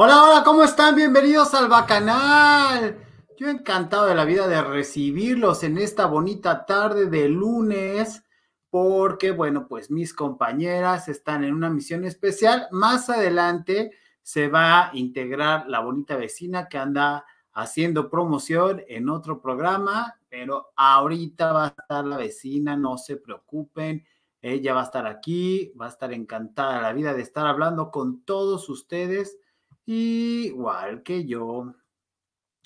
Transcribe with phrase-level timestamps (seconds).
[0.00, 0.94] Hola, hola, ¿cómo están?
[0.94, 3.04] Bienvenidos al Bacanal.
[3.36, 8.22] Yo encantado de la vida de recibirlos en esta bonita tarde de lunes,
[8.70, 12.68] porque, bueno, pues mis compañeras están en una misión especial.
[12.70, 13.90] Más adelante
[14.22, 20.68] se va a integrar la bonita vecina que anda haciendo promoción en otro programa, pero
[20.76, 24.06] ahorita va a estar la vecina, no se preocupen.
[24.40, 28.22] Ella va a estar aquí, va a estar encantada la vida de estar hablando con
[28.24, 29.38] todos ustedes
[29.90, 31.72] Igual que yo.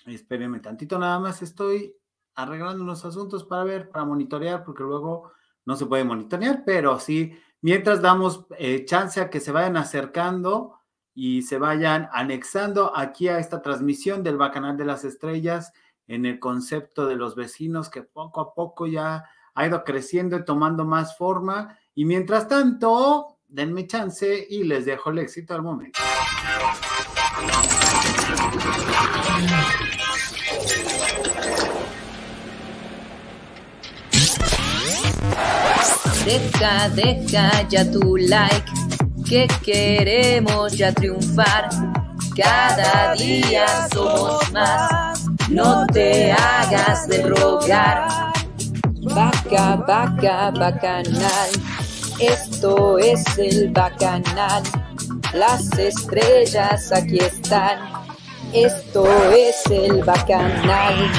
[0.06, 1.94] Espérenme tantito, nada más estoy
[2.34, 5.30] arreglando unos asuntos para ver, para monitorear, porque luego
[5.64, 10.80] no se puede monitorear, pero sí, mientras damos eh, chance a que se vayan acercando
[11.14, 15.72] y se vayan anexando aquí a esta transmisión del Bacanal de las Estrellas
[16.08, 20.44] en el concepto de los vecinos que poco a poco ya ha ido creciendo y
[20.44, 21.78] tomando más forma.
[21.94, 26.00] Y mientras tanto, denme chance y les dejo el éxito al momento.
[36.24, 38.70] Deja, deja ya tu like,
[39.28, 41.68] que queremos ya triunfar.
[42.36, 48.08] Cada día somos más, no te hagas de rogar.
[49.02, 51.50] Vaca, vaca, bacanal,
[52.20, 54.62] esto es el bacanal.
[55.34, 57.78] Las estrellas aquí están,
[58.52, 61.10] esto es el bacanal.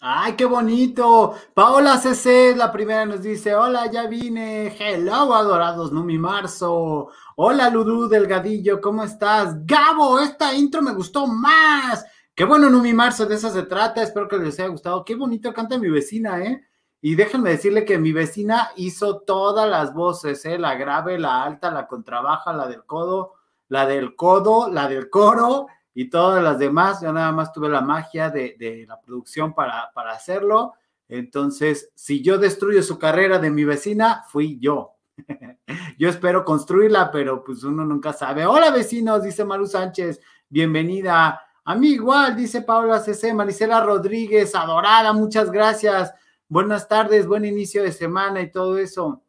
[0.00, 1.34] ¡Ay, qué bonito!
[1.52, 4.74] Paola CC, la primera, nos dice: Hola, ya vine.
[4.78, 7.08] Hello, adorados Numi Marzo.
[7.36, 9.66] Hola, Ludú Delgadillo, ¿cómo estás?
[9.66, 12.06] Gabo, esta intro me gustó más.
[12.36, 14.02] Qué bueno, Numi Marzo, de eso se trata.
[14.02, 15.04] Espero que les haya gustado.
[15.04, 16.66] Qué bonito canta mi vecina, ¿eh?
[17.00, 20.58] Y déjenme decirle que mi vecina hizo todas las voces, ¿eh?
[20.58, 23.34] La grave, la alta, la contrabaja, la del codo,
[23.68, 27.00] la del codo, la del coro y todas las demás.
[27.02, 30.74] Yo nada más tuve la magia de, la producción para, para hacerlo.
[31.08, 34.96] Entonces, si yo destruyo su carrera de mi vecina, fui yo.
[35.98, 38.44] yo espero construirla, pero pues uno nunca sabe.
[38.44, 41.40] Hola vecinos, dice Maru Sánchez, bienvenida.
[41.66, 46.12] A mí igual, dice Paula CC, Marisela Rodríguez, adorada, muchas gracias.
[46.46, 49.22] Buenas tardes, buen inicio de semana y todo eso.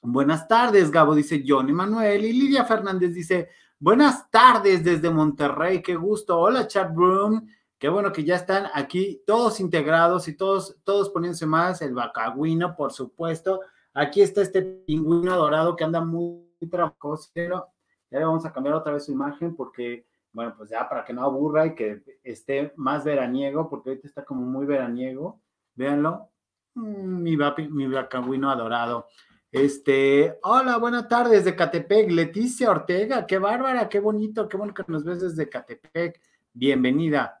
[0.00, 2.24] Buenas tardes, Gabo, dice John Emanuel.
[2.26, 3.48] Y Lidia Fernández dice,
[3.80, 6.38] buenas tardes desde Monterrey, qué gusto.
[6.38, 7.44] Hola, chat room.
[7.76, 11.82] Qué bueno que ya están aquí todos integrados y todos, todos poniéndose más.
[11.82, 13.60] El bacagüino, por supuesto.
[13.92, 17.32] Aquí está este pingüino dorado que anda muy trabajoso.
[17.34, 17.66] Ya
[18.10, 21.22] le vamos a cambiar otra vez su imagen porque bueno, pues ya para que no
[21.22, 25.40] aburra y que esté más veraniego, porque ahorita está como muy veraniego.
[25.76, 26.30] Véanlo.
[26.74, 27.38] Mm, mi,
[27.70, 29.06] mi bacagüino adorado.
[29.52, 34.82] Este, hola, buenas tardes de Catepec, Leticia Ortega, qué bárbara, qué bonito, qué bueno que
[34.88, 36.20] nos ves desde Catepec.
[36.52, 37.40] Bienvenida.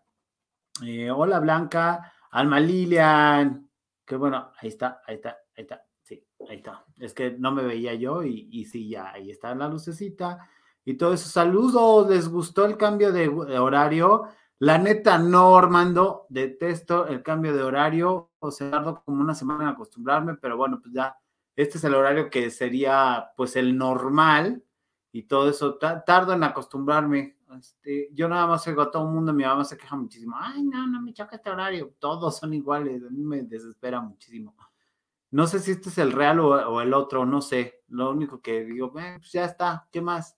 [0.84, 3.68] Eh, hola, Blanca, Alma Lilian,
[4.06, 6.84] qué bueno, ahí está, ahí está, ahí está, sí, ahí está.
[7.00, 10.48] Es que no me veía yo y, y sí, ya, ahí está la lucecita
[10.84, 11.28] y todo eso.
[11.28, 14.24] Saludos, ¿les gustó el cambio de, horario?
[14.58, 19.64] La neta, no, Armando, detesto el cambio de horario, o sea, tardo como una semana
[19.64, 21.16] en acostumbrarme, pero bueno, pues ya,
[21.56, 24.62] este es el horario que sería pues el normal
[25.12, 27.38] y todo eso, tardo en acostumbrarme.
[27.58, 30.62] Este, yo nada más oigo a todo el mundo, mi mamá se queja muchísimo, ay,
[30.64, 34.56] no, no me choca este horario, todos son iguales, a mí me desespera muchísimo.
[35.30, 38.64] No sé si este es el real o, el otro, no sé, lo único que
[38.64, 40.36] digo, eh, pues ya está, ¿qué más?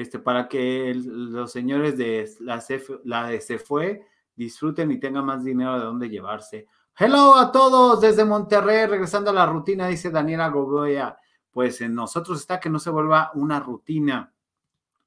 [0.00, 2.62] Este, para que los señores de la,
[3.04, 6.68] la de Se Fue disfruten y tengan más dinero de dónde llevarse.
[6.96, 11.18] Hello a todos desde Monterrey, regresando a la rutina, dice Daniela Gogoya.
[11.50, 14.32] Pues en nosotros está que no se vuelva una rutina.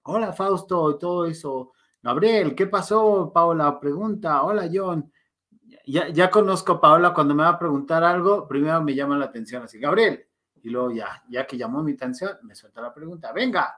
[0.04, 1.72] Hola Fausto y todo eso.
[2.02, 3.32] Gabriel, ¿qué pasó?
[3.34, 4.44] Paula pregunta.
[4.44, 5.12] Hola John.
[5.86, 9.26] Ya, ya conozco a Paola cuando me va a preguntar algo, primero me llama la
[9.26, 10.28] atención así, Gabriel,
[10.62, 13.74] y luego ya, ya que llamó mi atención, me suelta la pregunta, venga,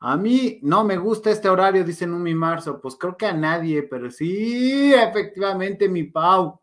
[0.00, 2.80] A mí no me gusta este horario, dice Numi Marzo.
[2.80, 6.60] Pues creo que a nadie, pero sí, efectivamente, mi Pau.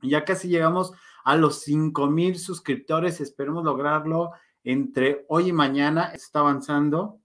[0.00, 0.92] Ya casi llegamos
[1.24, 3.20] a los 5 mil suscriptores.
[3.20, 4.32] Esperemos lograrlo
[4.64, 6.12] entre hoy y mañana.
[6.12, 7.20] Está avanzando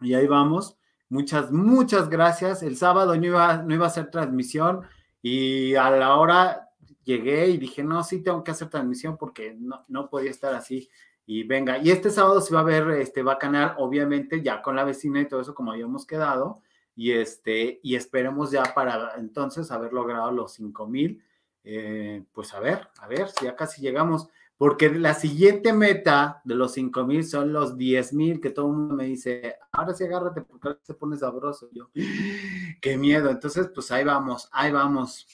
[0.00, 0.76] y ahí vamos.
[1.08, 2.62] Muchas, muchas gracias.
[2.62, 4.82] El sábado no iba, no iba a hacer transmisión
[5.22, 6.68] y a la hora
[7.04, 10.88] llegué y dije, no, sí tengo que hacer transmisión porque no, no podía estar así
[11.26, 14.84] y venga, y este sábado se va a ver este bacanal, obviamente, ya con la
[14.84, 16.60] vecina y todo eso, como habíamos quedado.
[16.94, 21.22] Y este, y esperemos ya para entonces haber logrado los 5 mil.
[21.64, 24.28] Eh, pues a ver, a ver si ya casi llegamos.
[24.56, 28.72] Porque la siguiente meta de los 5 mil son los 10 mil, que todo el
[28.74, 31.68] mundo me dice, ahora sí agárrate porque se pone sabroso.
[31.72, 31.90] Yo,
[32.82, 33.30] qué miedo.
[33.30, 35.26] Entonces, pues ahí vamos, ahí vamos.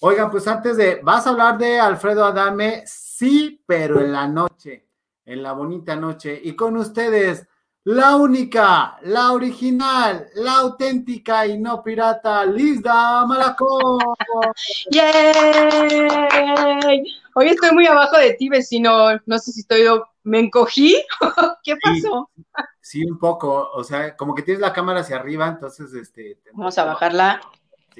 [0.00, 2.82] Oigan, pues antes de, ¿vas a hablar de Alfredo Adame?
[2.84, 4.85] Sí, pero en la noche
[5.26, 6.40] en la bonita noche.
[6.42, 7.46] Y con ustedes,
[7.84, 13.98] la única, la original, la auténtica y no pirata, Lizda Malacón.
[14.90, 16.06] ¡Yay!
[17.34, 19.20] Hoy estoy muy abajo de ti, vecino.
[19.26, 19.84] No sé si estoy,
[20.22, 20.96] me encogí.
[21.62, 22.30] ¿Qué pasó?
[22.80, 23.70] Sí, un poco.
[23.74, 26.40] O sea, como que tienes la cámara hacia arriba, entonces, este.
[26.54, 27.40] Vamos a bajarla.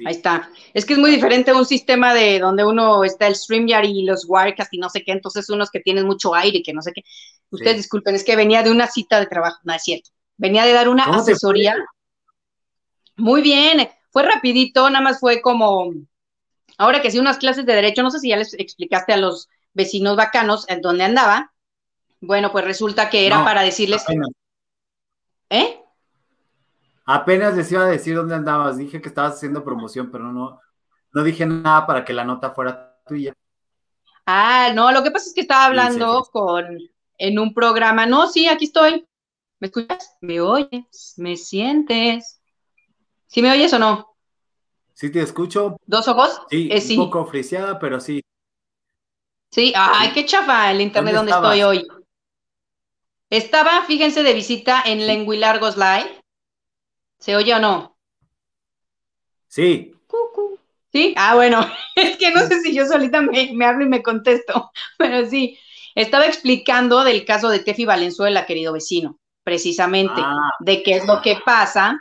[0.05, 0.49] Ahí está.
[0.73, 4.25] Es que es muy diferente un sistema de donde uno está el StreamYard y los
[4.27, 7.03] Wirecast y no sé qué, entonces unos que tienen mucho aire, que no sé qué.
[7.49, 10.11] Ustedes disculpen, es que venía de una cita de trabajo, no es cierto.
[10.37, 11.75] Venía de dar una asesoría.
[13.15, 15.91] Muy bien, fue rapidito, nada más fue como,
[16.77, 19.49] ahora que sí, unas clases de derecho, no sé si ya les explicaste a los
[19.73, 21.53] vecinos bacanos en dónde andaba.
[22.21, 24.03] Bueno, pues resulta que era para decirles...
[25.49, 25.79] ¿Eh?
[27.09, 28.77] Apenas les iba a decir dónde andabas.
[28.77, 30.59] Dije que estabas haciendo promoción, pero no,
[31.13, 33.33] no dije nada para que la nota fuera tuya.
[34.25, 36.77] Ah, no, lo que pasa es que estaba hablando con
[37.17, 38.05] en un programa.
[38.05, 39.07] No, sí, aquí estoy.
[39.59, 40.17] ¿Me escuchas?
[40.19, 41.13] ¿Me oyes?
[41.15, 42.41] ¿Me sientes?
[43.27, 44.13] ¿Sí me oyes o no?
[44.93, 45.77] Sí, te escucho.
[45.85, 46.41] ¿Dos ojos?
[46.49, 48.21] Sí, eh, un poco friseada, pero sí.
[49.49, 51.87] Sí, ay, qué chafa el internet donde estoy hoy.
[53.29, 56.21] Estaba, fíjense, de visita en Lenguilargos Live
[57.19, 57.97] ¿Se oye o no?
[59.47, 59.93] Sí.
[60.91, 61.13] ¿Sí?
[61.17, 61.65] Ah, bueno,
[61.95, 65.57] es que no sé si yo solita me, me hablo y me contesto, pero sí.
[65.95, 70.51] Estaba explicando del caso de Tefi Valenzuela, querido vecino, precisamente, ah.
[70.59, 71.99] de qué es lo que pasa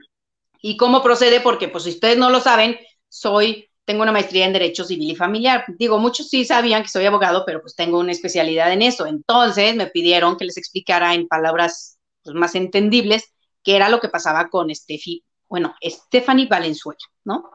[0.60, 2.76] y cómo procede, porque pues si ustedes no lo saben,
[3.08, 5.64] soy, tengo una maestría en Derecho Civil y Familiar.
[5.78, 9.06] Digo, muchos sí sabían que soy abogado, pero pues tengo una especialidad en eso.
[9.06, 13.32] Entonces me pidieron que les explicara en palabras pues, más entendibles
[13.66, 17.50] que era lo que pasaba con Steffi, bueno, Stephanie Valenzuela, ¿no?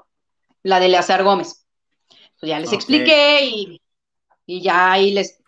[0.61, 1.65] La de Leazar Gómez.
[2.37, 3.81] Pues ya les expliqué y,
[4.45, 5.41] y ya ahí les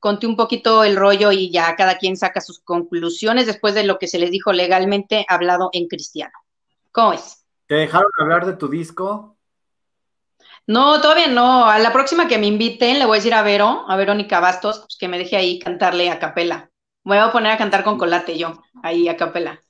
[0.00, 3.98] conté un poquito el rollo y ya cada quien saca sus conclusiones después de lo
[3.98, 6.32] que se les dijo legalmente hablado en cristiano.
[6.92, 7.44] ¿Cómo es?
[7.66, 9.36] ¿Te dejaron hablar de tu disco?
[10.66, 11.66] No, todavía no.
[11.66, 14.78] A la próxima que me inviten le voy a decir a Vero, a Verónica Bastos,
[14.78, 16.70] pues que me deje ahí cantarle a capela.
[17.04, 19.60] Me voy a poner a cantar con colate yo, ahí a capela.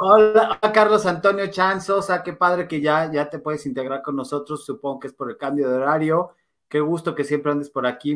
[0.00, 5.00] Hola, Carlos Antonio Chanzosa, qué padre que ya, ya te puedes integrar con nosotros, supongo
[5.00, 6.36] que es por el cambio de horario.
[6.68, 8.14] Qué gusto que siempre andes por aquí,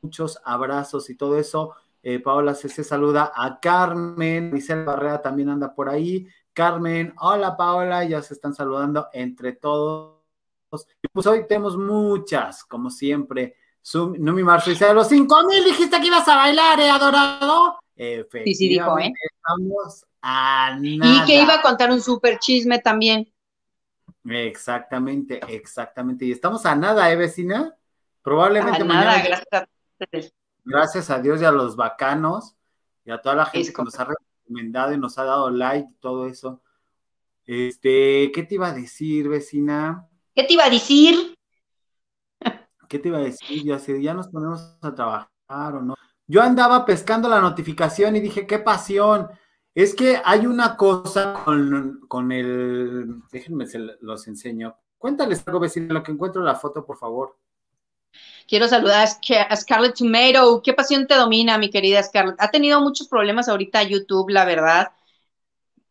[0.00, 1.74] muchos abrazos y todo eso.
[2.02, 6.26] Eh, Paola se saluda a Carmen, Michelle Barrera también anda por ahí.
[6.54, 10.14] Carmen, hola Paola, ya se están saludando entre todos.
[11.12, 13.56] Pues hoy tenemos muchas, como siempre.
[13.92, 17.78] no mi marzo dice, a los cinco mil dijiste que ibas a bailar, ¿eh, adorado?
[17.94, 19.12] Sí, sí dijo, ¿eh?
[19.36, 21.22] Estamos a nada.
[21.22, 23.30] Y que iba a contar un súper chisme también.
[24.24, 26.24] Exactamente, exactamente.
[26.24, 27.76] Y estamos a nada, ¿eh, vecina?
[28.22, 29.68] Probablemente a Nada, gracias a
[30.64, 32.56] Gracias a Dios y a los bacanos
[33.04, 36.00] y a toda la gente que nos ha recomendado y nos ha dado like y
[36.00, 36.62] todo eso.
[37.44, 40.08] Este, ¿qué te iba a decir, vecina?
[40.34, 41.36] ¿Qué te iba a decir?
[42.88, 43.62] ¿Qué te iba a decir?
[43.62, 45.94] Ya, si ya nos ponemos a trabajar o no.
[46.26, 49.28] Yo andaba pescando la notificación y dije, qué pasión.
[49.74, 53.22] Es que hay una cosa con, el.
[53.32, 54.76] Déjenme, se los enseño.
[54.98, 57.36] Cuéntales algo, vecino, lo que encuentro la foto, por favor.
[58.46, 59.08] Quiero saludar
[59.48, 60.62] a Scarlett Tomato.
[60.62, 62.36] ¿Qué pasión te domina, mi querida Scarlett?
[62.38, 64.92] Ha tenido muchos problemas ahorita YouTube, la verdad.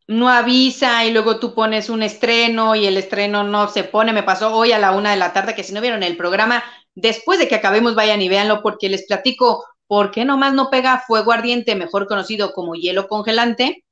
[0.07, 4.13] No avisa y luego tú pones un estreno y el estreno no se pone.
[4.13, 6.63] Me pasó hoy a la una de la tarde que si no vieron el programa,
[6.95, 11.03] después de que acabemos, vayan y véanlo porque les platico ¿Por qué nomás no pega
[11.05, 13.85] Fuego Ardiente, mejor conocido como Hielo Congelante?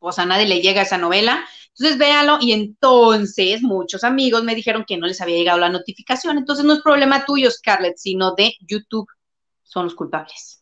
[0.00, 1.44] Pues a nadie le llega esa novela.
[1.68, 6.36] Entonces véalo y entonces muchos amigos me dijeron que no les había llegado la notificación.
[6.36, 9.06] Entonces no es problema tuyo, Scarlett, sino de YouTube.
[9.62, 10.60] Son los culpables.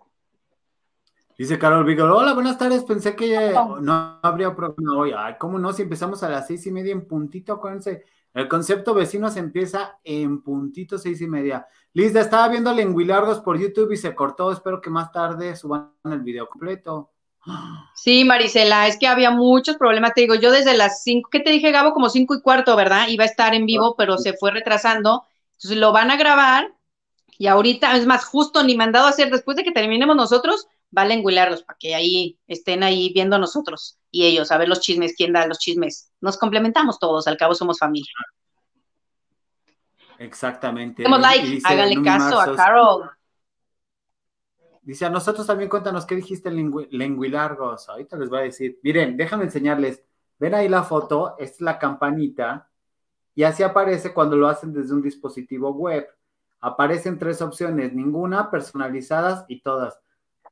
[1.38, 5.12] Dice Carol Vigor, hola, buenas tardes, pensé que no habría programa hoy.
[5.16, 5.72] Ay, ¿cómo no?
[5.72, 10.42] Si empezamos a las seis y media en puntito, acuérdense, el concepto vecinos empieza en
[10.42, 11.66] puntito seis y media.
[11.92, 16.20] Liz, estaba viendo Lenguilargos por YouTube y se cortó, espero que más tarde suban el
[16.20, 17.12] video completo.
[17.94, 21.50] Sí, Marisela, es que había muchos problemas, te digo, yo desde las cinco, ¿qué te
[21.50, 21.92] dije, Gabo?
[21.92, 23.08] Como cinco y cuarto, ¿verdad?
[23.08, 25.24] Iba a estar en vivo, pero se fue retrasando.
[25.52, 26.74] Entonces lo van a grabar
[27.38, 31.14] y ahorita, es más, justo ni mandado a hacer, después de que terminemos nosotros, vale
[31.14, 35.32] enguilarlos para que ahí estén ahí viendo nosotros y ellos, a ver los chismes, quién
[35.32, 36.12] da los chismes.
[36.20, 38.12] Nos complementamos todos, al cabo somos familia.
[40.18, 41.02] Exactamente.
[41.02, 43.10] Demos like, háganle caso a Carol.
[44.82, 47.88] Dice, a nosotros también cuéntanos qué dijiste en lenguilargos.
[47.88, 48.78] Ahorita les voy a decir.
[48.82, 50.02] Miren, déjame enseñarles.
[50.38, 52.68] Ven ahí la foto, es la campanita,
[53.34, 56.06] y así aparece cuando lo hacen desde un dispositivo web.
[56.60, 59.98] Aparecen tres opciones, ninguna, personalizadas y todas.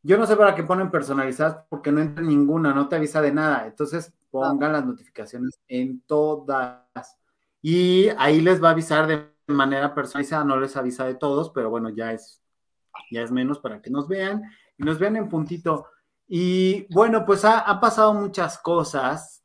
[0.02, 3.32] Yo no sé para qué ponen personalizadas porque no entra ninguna, no te avisa de
[3.32, 3.66] nada.
[3.66, 7.18] Entonces pongan las notificaciones en todas.
[7.60, 11.70] Y ahí les va a avisar de manera personalizada, no les avisa de todos, pero
[11.70, 12.42] bueno, ya es,
[13.10, 14.42] ya es menos para que nos vean
[14.76, 15.86] y nos vean en puntito.
[16.26, 19.44] Y bueno, pues ha, pasado muchas cosas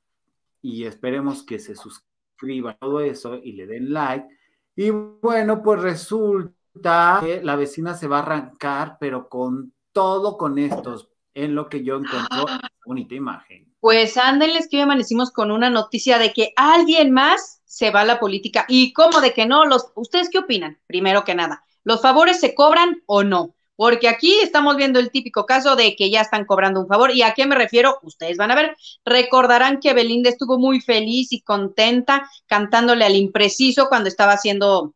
[0.61, 4.27] y esperemos que se suscriban todo eso y le den like.
[4.75, 10.59] Y bueno, pues resulta que la vecina se va a arrancar, pero con todo con
[10.59, 12.45] estos, en lo que yo encuentro
[12.85, 13.73] bonita imagen.
[13.79, 18.05] Pues ándenles que hoy amanecimos con una noticia de que alguien más se va a
[18.05, 18.65] la política.
[18.67, 19.65] ¿Y cómo de que no?
[19.65, 20.77] Los, ¿Ustedes qué opinan?
[20.85, 23.55] Primero que nada, ¿los favores se cobran o no?
[23.75, 27.09] Porque aquí estamos viendo el típico caso de que ya están cobrando un favor.
[27.09, 27.97] ¿Y a qué me refiero?
[28.03, 28.77] Ustedes van a ver.
[29.03, 34.93] Recordarán que Belinda estuvo muy feliz y contenta cantándole al impreciso cuando estaba haciendo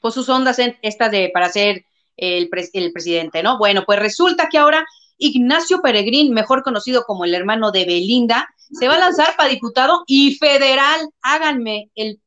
[0.00, 1.84] pues, sus ondas en, estas de para hacer
[2.16, 3.58] el, presidente, ¿no?
[3.58, 4.86] Bueno, pues resulta que ahora
[5.18, 10.02] Ignacio Peregrín, mejor conocido como el hermano de Belinda, se va a lanzar para diputado
[10.06, 11.08] y federal.
[11.22, 12.20] Háganme el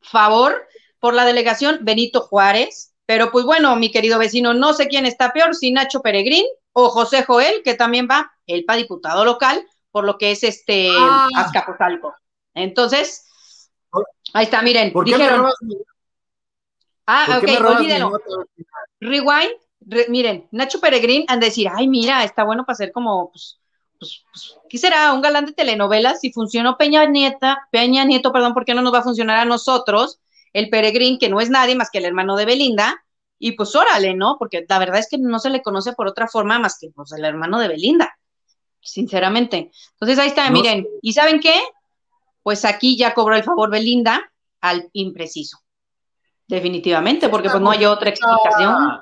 [0.00, 0.66] favor
[0.98, 2.92] por la delegación Benito Juárez.
[3.06, 6.90] Pero pues bueno, mi querido vecino, no sé quién está peor, si Nacho Peregrín o
[6.90, 11.26] José Joel, que también va él para diputado local, por lo que es este ah.
[11.34, 12.14] Azcapotzalco.
[12.54, 13.26] Entonces,
[14.32, 15.50] ahí está, miren, dijeron.
[17.06, 18.12] Ah, ok, olvídelo.
[19.00, 23.58] Rewind, miren, Nacho Peregrín han de decir, ay, mira, está bueno para ser como, pues,
[23.98, 25.12] pues, pues, ¿qué será?
[25.12, 26.20] Un galán de telenovelas.
[26.20, 29.44] Si funcionó Peña Nieta, Peña Nieto, perdón, ¿por qué no nos va a funcionar a
[29.44, 30.20] nosotros?
[30.52, 33.04] El Peregrín, que no es nadie más que el hermano de Belinda,
[33.38, 34.36] y pues órale, ¿no?
[34.38, 37.10] Porque la verdad es que no se le conoce por otra forma más que pues
[37.12, 38.18] el hermano de Belinda,
[38.80, 39.70] sinceramente.
[39.92, 41.54] Entonces ahí está, miren, ¿y saben qué?
[42.42, 44.30] Pues aquí ya cobró el favor Belinda
[44.60, 45.58] al impreciso.
[46.50, 49.00] Definitivamente, porque pues no hay otra explicación.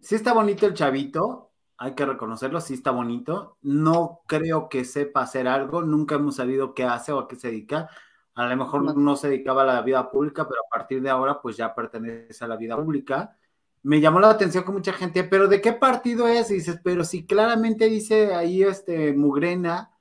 [0.00, 3.58] Sí está bonito el chavito, hay que reconocerlo, sí está bonito.
[3.62, 7.48] No creo que sepa hacer algo, nunca hemos sabido qué hace o a qué se
[7.48, 7.88] dedica.
[8.34, 9.16] A lo mejor no.
[9.16, 12.48] se dedicaba a la vida pública, pero a partir de ahora pues ya pertenece a
[12.48, 13.36] la vida pública.
[13.84, 16.50] Me llamó la atención que mucha gente, pero ¿de qué partido es?
[16.50, 19.92] Y dices, pero si claramente dice ahí este Mugrena,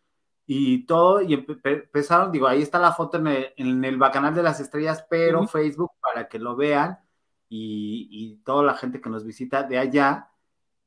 [0.49, 4.43] y todo, y empezaron, digo, ahí está la foto en el, en el Bacanal de
[4.43, 6.97] las Estrellas, pero Facebook para que lo vean
[7.47, 10.31] y, toda la gente que nos visita de allá.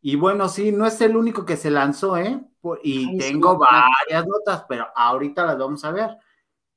[0.03, 2.41] Y bueno, sí, no es el único que se lanzó, ¿eh?
[2.83, 6.17] Y tengo varias notas, pero ahorita las vamos a ver,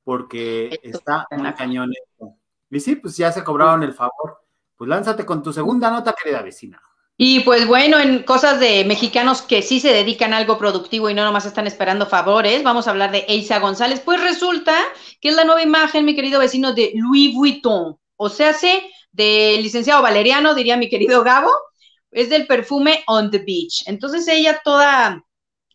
[0.04, 1.92] porque está en la cañón
[2.70, 4.38] Y sí, pues ya se cobraron el favor.
[4.76, 6.80] Pues lánzate con tu segunda nota, querida vecina.
[7.16, 11.14] Y pues bueno, en cosas de mexicanos que sí se dedican a algo productivo y
[11.14, 14.00] no nomás están esperando favores, vamos a hablar de Eisa González.
[14.00, 14.76] Pues resulta
[15.20, 17.98] que es la nueva imagen, mi querido vecino, de Louis Vuitton.
[18.16, 21.50] O sea, se del licenciado Valeriano, diría mi querido Gabo,
[22.10, 23.84] es del perfume On the Beach.
[23.86, 25.24] Entonces ella toda,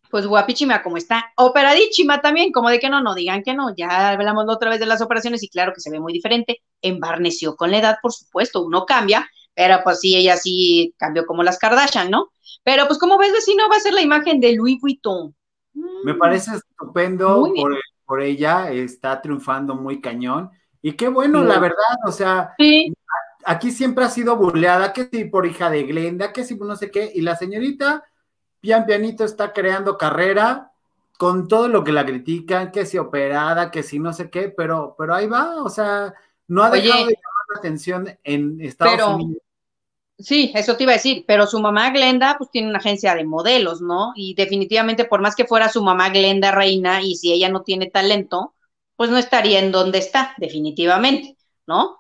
[0.10, 4.10] pues guapichima como está, operadísima también, como de que no, no digan que no, ya
[4.10, 7.72] hablamos otra vez de las operaciones y claro que se ve muy diferente, embarneció con
[7.72, 12.10] la edad, por supuesto, uno cambia, pero pues sí, ella sí cambió como las Kardashian,
[12.10, 12.30] ¿no?
[12.64, 15.36] Pero pues como ves, vecino, va a ser la imagen de Louis Vuitton.
[16.04, 17.52] Me parece estupendo
[18.06, 20.50] por, ella, está triunfando muy cañón.
[20.82, 22.56] Y qué bueno, la verdad, o sea,
[23.44, 26.90] aquí siempre ha sido burleada, que si por hija de Glenda, que si no sé
[26.90, 28.06] qué, y la señorita,
[28.62, 30.72] pian pianito, está creando carrera
[31.18, 34.96] con todo lo que la critican, que si operada, que si no sé qué, pero,
[34.98, 36.14] pero ahí va, o sea,
[36.48, 39.44] no ha dejado de llamar la atención en Estados Unidos.
[40.18, 43.24] Sí, eso te iba a decir, pero su mamá Glenda pues tiene una agencia de
[43.24, 44.12] modelos, ¿no?
[44.16, 47.90] Y definitivamente por más que fuera su mamá Glenda reina y si ella no tiene
[47.90, 48.54] talento,
[49.00, 52.00] pues no estaría en donde está, definitivamente, ¿no?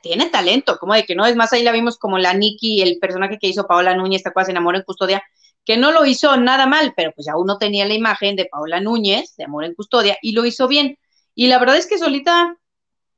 [0.00, 2.98] Tiene talento, como de que no, es más, ahí la vimos como la Nikki, el
[2.98, 5.22] personaje que hizo Paola Núñez, esta cosa se enamoró en custodia,
[5.62, 8.80] que no lo hizo nada mal, pero pues ya uno tenía la imagen de Paola
[8.80, 10.98] Núñez, de Amor en Custodia, y lo hizo bien.
[11.34, 12.56] Y la verdad es que solita,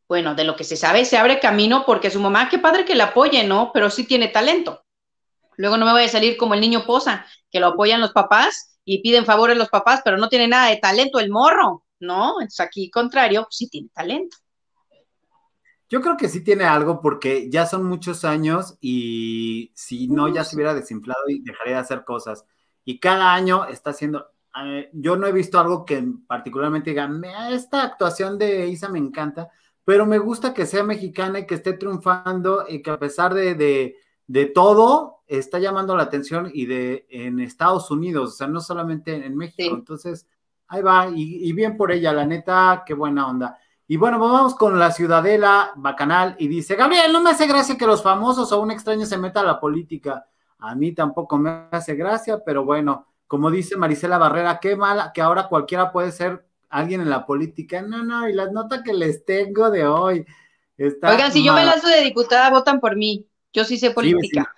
[0.08, 2.96] bueno, de lo que se sabe, se abre camino porque su mamá, qué padre que
[2.96, 3.70] la apoye, ¿no?
[3.72, 4.82] Pero sí tiene talento.
[5.56, 8.76] Luego no me voy a salir como el niño posa, que lo apoyan los papás
[8.84, 12.40] y piden favores los papás, pero no tiene nada de talento el morro, ¿no?
[12.40, 14.36] Entonces aquí, contrario, sí tiene talento.
[15.90, 20.44] Yo creo que sí tiene algo porque ya son muchos años y si no ya
[20.44, 22.44] se hubiera desinflado y dejaría de hacer cosas.
[22.84, 24.28] Y cada año está haciendo,
[24.64, 27.10] eh, yo no he visto algo que particularmente diga,
[27.50, 29.48] esta actuación de Isa me encanta,
[29.84, 33.56] pero me gusta que sea mexicana y que esté triunfando y que a pesar de,
[34.26, 39.12] de, todo está llamando la atención y de en Estados Unidos, o sea, no solamente
[39.12, 39.74] en México.
[39.74, 40.28] Entonces,
[40.70, 43.58] ahí va y, y bien por ella, la neta, qué buena onda.
[43.90, 47.76] Y bueno, pues vamos con la Ciudadela Bacanal y dice, Gabriel, no me hace gracia
[47.76, 50.26] que los famosos o un extraño se meta a la política.
[50.60, 55.20] A mí tampoco me hace gracia, pero bueno, como dice Marisela Barrera, qué mala que
[55.20, 57.82] ahora cualquiera puede ser alguien en la política.
[57.82, 60.24] No, no, y las notas que les tengo de hoy.
[60.78, 63.26] Oigan, si yo me lanzo de diputada, votan por mí.
[63.52, 64.54] Yo sí sé política.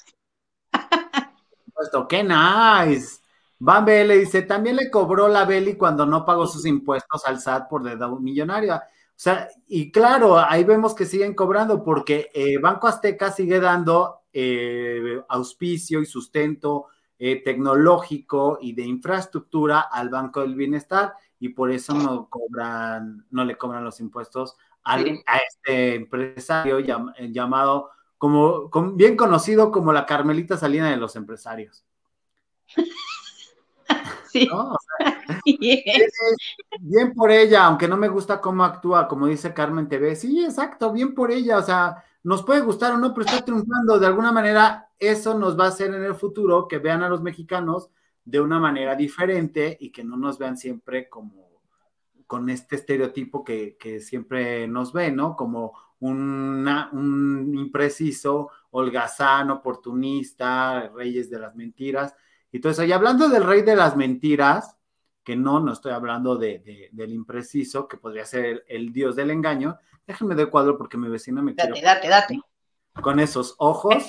[1.73, 3.22] Puesto, qué nice.
[3.65, 7.69] Van le dice, también le cobró la Beli cuando no pagó sus impuestos al SAT
[7.69, 8.77] por deuda millonaria.
[8.77, 14.23] O sea, y claro, ahí vemos que siguen cobrando porque eh, Banco Azteca sigue dando
[14.33, 16.87] eh, auspicio y sustento
[17.21, 23.45] eh, tecnológico y de infraestructura al Banco del Bienestar y por eso no cobran, no
[23.45, 30.91] le cobran los impuestos a este empresario llamado como, bien conocido como la Carmelita Salina
[30.91, 31.85] de los empresarios.
[35.45, 35.83] Sí.
[36.81, 37.15] bien.
[37.15, 40.15] por ella, aunque no me gusta cómo actúa, como dice Carmen TV.
[40.15, 41.59] Sí, exacto, bien por ella.
[41.59, 43.99] O sea, nos puede gustar o no, pero está triunfando.
[43.99, 47.23] De alguna manera, eso nos va a hacer en el futuro que vean a los
[47.23, 47.91] mexicanos
[48.25, 51.61] de una manera diferente y que no nos vean siempre como
[52.27, 55.37] con este estereotipo que, siempre nos ve, ¿no?
[55.37, 62.15] Como un impreciso, holgazán, oportunista, reyes de las mentiras.
[62.53, 62.85] Y todo eso.
[62.85, 64.77] Y hablando del rey de las mentiras,
[65.25, 69.79] que no, no estoy hablando de, del impreciso, que podría ser el, dios del engaño.
[70.07, 72.41] Déjenme de cuadro porque mi vecina me Date, date, date.
[73.01, 74.05] Con esos ojos.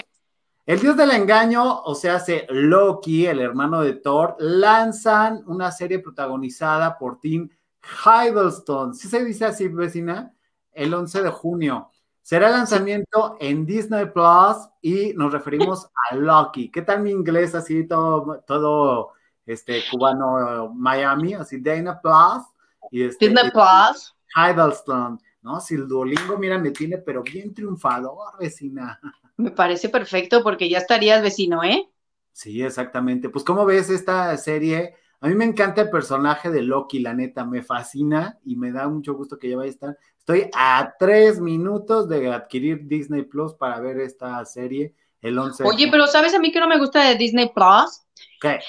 [0.66, 6.00] El dios del engaño, o sea, hace Loki, el hermano de Thor, lanzan una serie
[6.00, 7.50] protagonizada por Tim
[7.84, 8.94] Hiddleston.
[8.96, 10.34] ¿Sí se dice así, vecina?
[10.72, 11.90] El 11 de junio.
[12.24, 16.72] Será el lanzamiento en Disney Plus y nos referimos a Loki.
[16.72, 19.12] ¿Qué tal mi inglés así todo, todo
[19.46, 22.44] este cubano Miami, así Disney Plus
[22.92, 24.16] y este, Disney Plus.
[24.38, 25.60] Hiddleston, ¿no?
[25.60, 29.00] Si el Duolingo, mira, me tiene pero bien triunfador, vecina.
[29.36, 31.90] Me parece perfecto porque ya estarías vecino, ¿eh?
[32.32, 33.30] Sí, exactamente.
[33.30, 34.96] Pues, ¿cómo ves esta serie?
[35.24, 38.90] A mí me encanta el personaje de Loki, la neta, me fascina y me da
[38.90, 39.98] mucho gusto que ya vaya a estar.
[40.20, 45.64] Estoy a tres minutos de adquirir Disney Plus para ver esta serie el 11.
[45.64, 48.02] Oye, pero ¿sabes a mí que no me gusta de Disney Plus?
[48.42, 48.60] ¿Qué?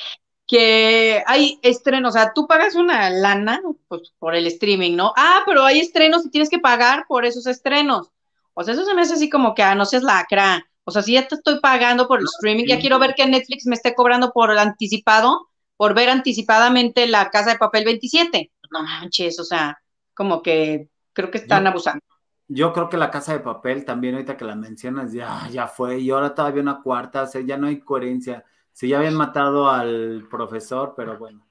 [0.46, 5.12] Que hay estrenos, o sea, tú pagas una lana pues, por el streaming, ¿no?
[5.16, 8.12] Ah, pero hay estrenos y tienes que pagar por esos estrenos.
[8.52, 10.64] O sea, eso se me hace así como que, ah, no seas lacra.
[10.84, 13.66] O sea, si ya te estoy pagando por el streaming, ya quiero ver que Netflix
[13.66, 18.52] me esté cobrando por anticipado, por ver anticipadamente la Casa de Papel 27.
[18.70, 19.78] No manches, o sea,
[20.14, 22.02] como que creo que están abusando.
[22.46, 25.98] Yo creo que la Casa de Papel también, ahorita que la mencionas, ya, ya fue,
[25.98, 28.44] y ahora todavía una cuarta, o sea, ya no hay coherencia.
[28.72, 31.46] Si ya habían matado al profesor, pero bueno.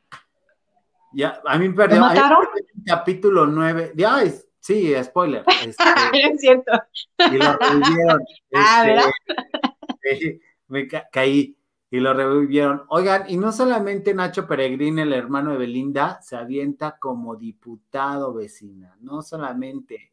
[1.13, 1.99] Ya, a mí me perdió.
[1.99, 2.45] mataron?
[2.85, 3.93] capítulo 9.
[3.95, 4.23] Ya,
[4.59, 5.43] sí, spoiler.
[5.65, 5.83] Este,
[6.31, 6.71] es cierto.
[7.17, 8.21] Y lo revivieron.
[8.55, 9.11] ah, ¿verdad?
[10.01, 11.55] Este, me caí
[11.93, 12.85] y lo revivieron.
[12.87, 18.97] Oigan, y no solamente Nacho Peregrín, el hermano de Belinda, se avienta como diputado vecina,
[18.99, 20.11] no solamente,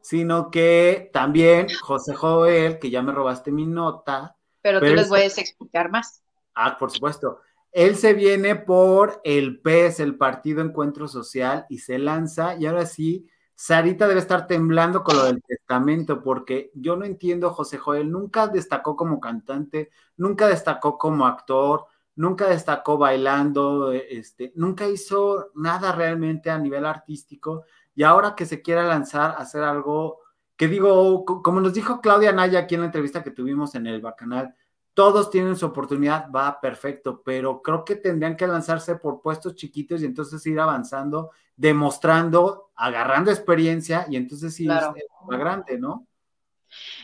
[0.00, 4.36] sino que también José Joel, que ya me robaste mi nota.
[4.60, 6.24] Pero, tú les puedes explicar más.
[6.52, 7.38] Ah, por supuesto.
[7.70, 12.86] Él se viene por el PES, el Partido Encuentro Social, y se lanza, y ahora
[12.86, 13.28] sí,
[13.62, 18.46] Sarita debe estar temblando con lo del testamento, porque yo no entiendo, José Joel, nunca
[18.46, 21.84] destacó como cantante, nunca destacó como actor,
[22.16, 28.62] nunca destacó bailando, este, nunca hizo nada realmente a nivel artístico, y ahora que se
[28.62, 30.20] quiera lanzar a hacer algo
[30.56, 34.00] que digo, como nos dijo Claudia Naya aquí en la entrevista que tuvimos en el
[34.00, 34.54] Bacanal,
[34.94, 40.02] todos tienen su oportunidad, va perfecto, pero creo que tendrían que lanzarse por puestos chiquitos
[40.02, 44.94] y entonces ir avanzando, demostrando, agarrando experiencia y entonces sí va
[45.28, 46.06] grande, ¿no?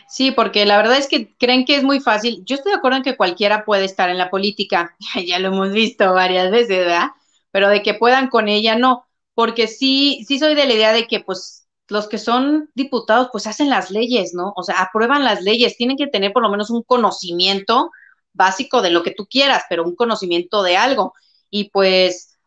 [0.07, 2.43] Sí, porque la verdad es que creen que es muy fácil.
[2.45, 4.95] Yo estoy de acuerdo en que cualquiera puede estar en la política,
[5.27, 7.09] ya lo hemos visto varias veces, ¿verdad?
[7.51, 11.07] Pero de que puedan con ella, no, porque sí, sí soy de la idea de
[11.07, 14.53] que pues los que son diputados pues hacen las leyes, ¿no?
[14.55, 17.91] O sea, aprueban las leyes, tienen que tener por lo menos un conocimiento
[18.33, 21.13] básico de lo que tú quieras, pero un conocimiento de algo.
[21.49, 22.37] Y pues,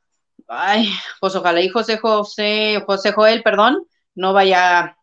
[0.49, 4.97] ay, pues ojalá y José José, José Joel, perdón, no vaya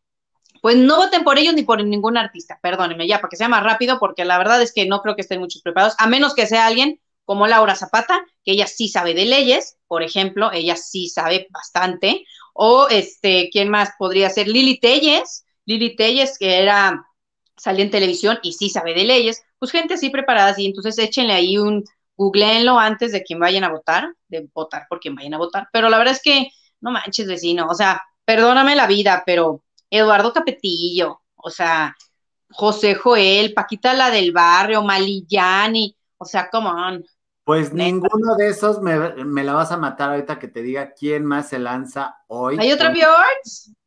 [0.62, 3.63] pues no voten por ellos ni por ningún artista, perdónenme ya, para que sea más
[3.63, 6.47] rápido, porque la verdad es que no creo que estén muchos preparados, a menos que
[6.47, 11.10] sea alguien como Laura Zapata, que ella sí sabe de leyes, por ejemplo, ella sí
[11.10, 12.26] sabe bastante,
[12.60, 14.48] o este, ¿quién más podría ser?
[14.48, 17.06] Lili Telles, Lili Telles, que era,
[17.56, 21.34] salía en televisión y sí sabe de leyes, pues gente así preparada, y entonces échenle
[21.34, 21.84] ahí un,
[22.17, 25.88] googleenlo antes de quien vayan a votar, de votar por quien vayan a votar, pero
[25.88, 26.50] la verdad es que,
[26.82, 31.96] no manches, vecino, o sea, perdóname la vida, pero Eduardo Capetillo, o sea,
[32.50, 37.06] José Joel, Paquita la del barrio, Malillani, o sea, come on.
[37.48, 41.48] Pues ninguno de esos me, la vas a matar ahorita que te diga quién más
[41.48, 42.58] se lanza hoy.
[42.60, 43.24] ¿Hay otro peor?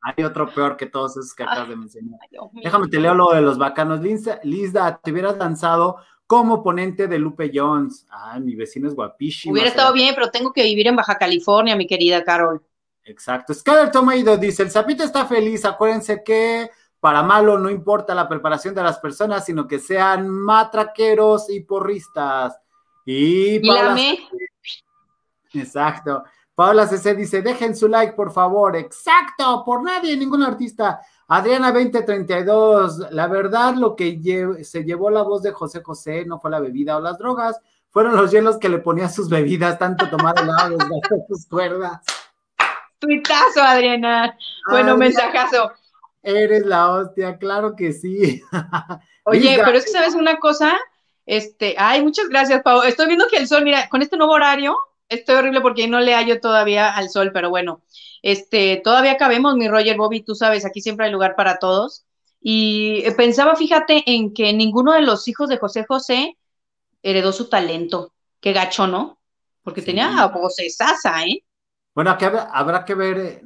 [0.00, 2.18] Hay otro peor que todos esos que acabas de mencionar.
[2.54, 4.00] Déjame te leo lo de los bacanos.
[4.00, 8.06] Lisa, te hubieras lanzado como ponente de Lupe Jones.
[8.08, 9.52] Ay, mi vecino es guapísimo.
[9.52, 12.64] Hubiera estado bien, pero tengo que vivir en Baja California, mi querida Carol.
[13.04, 13.52] Exacto.
[13.52, 18.74] Skyler Tomaido dice, el sapito está feliz, acuérdense que para malo no importa la preparación
[18.74, 22.58] de las personas, sino que sean matraqueros y porristas.
[23.04, 23.96] Y Paula
[25.52, 26.24] Exacto.
[26.54, 28.76] Paula CC dice, dejen su like, por favor.
[28.76, 31.00] Exacto, por nadie, ningún artista.
[31.28, 36.50] Adriana 2032, la verdad lo que se llevó la voz de José José no fue
[36.50, 40.08] la bebida o las drogas, fueron los hielos que le ponía a sus bebidas, tanto
[40.10, 42.00] tomar helado desde sus cuerdas.
[42.98, 44.36] Tuitazo, Adriana.
[44.68, 45.72] Bueno, mensajazo.
[46.22, 48.42] Eres la hostia, claro que sí.
[49.24, 50.76] Oye, pero es que sabes una cosa,
[51.30, 52.82] este, ay, muchas gracias, Pau.
[52.82, 54.76] Estoy viendo que el sol, mira, con este nuevo horario,
[55.08, 57.84] estoy horrible porque no le hallo todavía al sol, pero bueno,
[58.20, 62.04] este, todavía cabemos, mi Roger Bobby, tú sabes, aquí siempre hay lugar para todos.
[62.40, 66.36] Y pensaba, fíjate, en que ninguno de los hijos de José José
[67.00, 68.12] heredó su talento.
[68.40, 69.20] Qué gacho, ¿no?
[69.62, 71.44] Porque tenía voces sasa, ¿eh?
[71.94, 73.18] Bueno, aquí habrá, que ver.
[73.18, 73.42] Eh,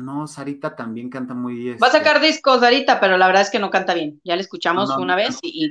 [0.00, 1.78] no, Sarita también canta muy bien.
[1.80, 4.20] Va a sacar este discos, Sarita, pero la verdad es que no canta bien.
[4.24, 5.70] Ya le escuchamos una vez y,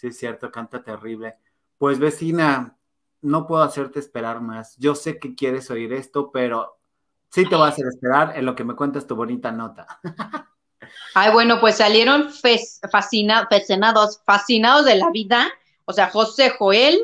[0.00, 1.36] Sí, es cierto, canta terrible.
[1.76, 2.74] Pues vecina,
[3.20, 4.74] no puedo hacerte esperar más.
[4.78, 6.78] Yo sé que quieres oír esto, pero
[7.28, 10.00] sí te voy a hacer esperar en lo que me cuentas tu bonita nota.
[11.14, 12.30] Ay, bueno, pues salieron
[12.90, 15.52] fascinados, fascinados de la vida.
[15.84, 16.98] O sea, José Joel,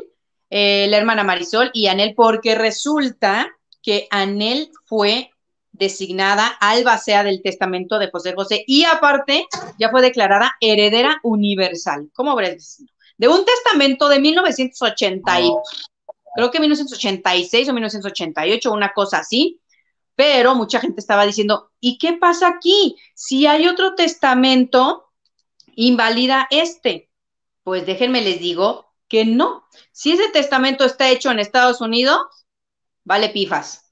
[0.49, 3.47] eh, la hermana Marisol y Anel, porque resulta
[3.83, 5.29] que Anel fue
[5.77, 12.09] designada albacea del testamento de José José y aparte ya fue declarada heredera universal.
[12.13, 12.83] ¿Cómo ves?
[13.17, 15.51] De un testamento de 1980 y,
[16.35, 19.59] creo que 1986 o 1988, una cosa así,
[20.15, 22.95] pero mucha gente estaba diciendo, ¿y qué pasa aquí?
[23.13, 25.11] Si hay otro testamento,
[25.75, 27.09] invalida este.
[27.63, 29.67] Pues déjenme les digo que no.
[29.91, 32.19] Si ese testamento está hecho en Estados Unidos,
[33.03, 33.86] vale pifas.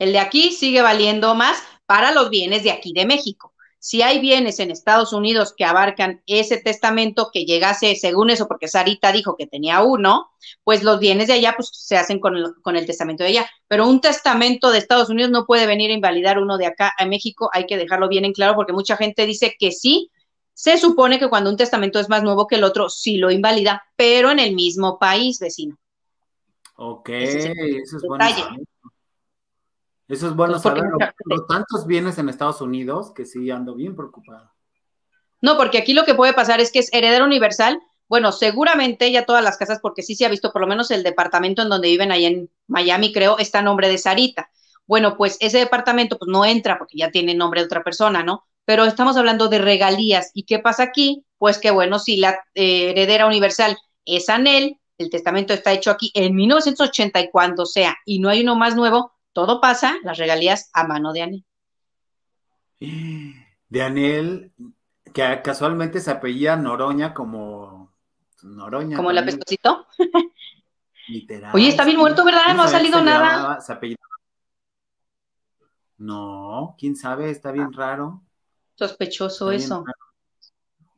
[0.00, 3.52] El de aquí sigue valiendo más para los bienes de aquí de México.
[3.78, 8.66] Si hay bienes en Estados Unidos que abarcan ese testamento que llegase, según eso, porque
[8.66, 10.30] Sarita dijo que tenía uno,
[10.64, 13.50] pues los bienes de allá pues, se hacen con el, con el testamento de allá.
[13.68, 17.04] Pero un testamento de Estados Unidos no puede venir a invalidar uno de acá a
[17.04, 17.50] México.
[17.52, 20.10] Hay que dejarlo bien en claro porque mucha gente dice que sí.
[20.54, 23.84] Se supone que cuando un testamento es más nuevo que el otro, sí lo invalida,
[23.96, 25.76] pero en el mismo país vecino.
[26.76, 28.24] Ok, eso es bueno.
[30.10, 30.82] Eso es bueno saber.
[31.48, 34.50] tantos bienes en Estados Unidos que sí ando bien preocupado.
[35.40, 37.80] No, porque aquí lo que puede pasar es que es heredero universal.
[38.08, 41.04] Bueno, seguramente ya todas las casas, porque sí se ha visto, por lo menos el
[41.04, 44.50] departamento en donde viven ahí en Miami, creo, está a nombre de Sarita.
[44.84, 48.44] Bueno, pues ese departamento pues no entra porque ya tiene nombre de otra persona, ¿no?
[48.64, 50.32] Pero estamos hablando de regalías.
[50.34, 51.24] ¿Y qué pasa aquí?
[51.38, 56.10] Pues que bueno, si la eh, heredera universal es Anel, el testamento está hecho aquí
[56.14, 60.70] en 1980 y cuando sea, y no hay uno más nuevo, todo pasa, las regalías
[60.72, 61.44] a mano de Anel.
[63.70, 64.52] De Anel,
[65.14, 67.92] que casualmente se apellida Noroña como
[68.42, 68.96] Noroña.
[68.96, 69.86] Como el apestosito.
[71.08, 71.54] Literal.
[71.54, 72.54] Oye, está bien muerto, ¿verdad?
[72.56, 73.60] No ha salido nada.
[75.98, 78.22] No, quién sabe, está bien raro.
[78.74, 79.84] Sospechoso eso.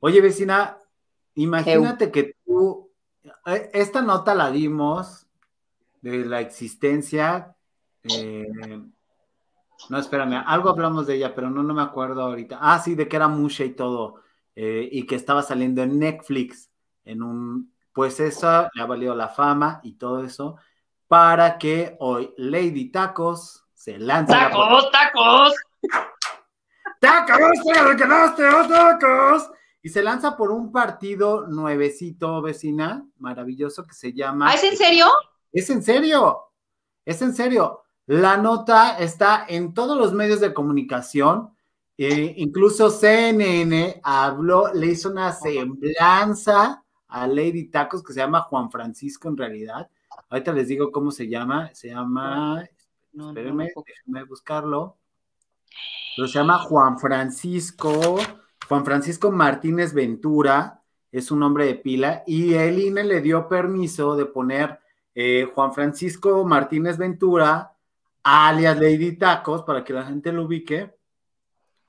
[0.00, 0.78] Oye, vecina,
[1.34, 2.92] imagínate que tú
[3.46, 5.26] eh, esta nota la dimos
[6.00, 7.56] de la existencia.
[8.04, 8.46] Eh,
[9.88, 12.58] no, espérame, algo hablamos de ella, pero no, no me acuerdo ahorita.
[12.60, 14.22] Ah, sí, de que era musha y todo.
[14.54, 16.70] eh, y que estaba saliendo en Netflix,
[17.04, 20.56] en un, pues eso le ha valido la fama y todo eso,
[21.08, 24.32] para que hoy Lady Tacos se lance.
[24.32, 25.54] ¡Tacos, tacos!
[27.00, 27.40] ¡Tacos!
[27.64, 29.50] ¡Oh, tacos!
[29.82, 34.50] Y se lanza por un partido nuevecito, vecina, maravilloso, que se llama...
[34.50, 35.06] ¿Ah, es en serio?
[35.52, 36.52] Es en serio,
[37.04, 37.82] es en serio.
[38.12, 41.48] La nota está en todos los medios de comunicación,
[41.96, 48.70] eh, incluso CNN habló, le hizo una semblanza a Lady Tacos que se llama Juan
[48.70, 49.88] Francisco en realidad.
[50.28, 51.70] Ahorita les digo cómo se llama.
[51.72, 52.62] Se llama,
[53.14, 54.98] espérenme, déjenme buscarlo.
[56.14, 58.18] Pero se llama Juan Francisco,
[58.68, 64.16] Juan Francisco Martínez Ventura, es un nombre de pila, y el INE le dio permiso
[64.16, 64.80] de poner
[65.14, 67.71] eh, Juan Francisco Martínez Ventura,
[68.22, 70.94] alias Lady Tacos, para que la gente lo ubique.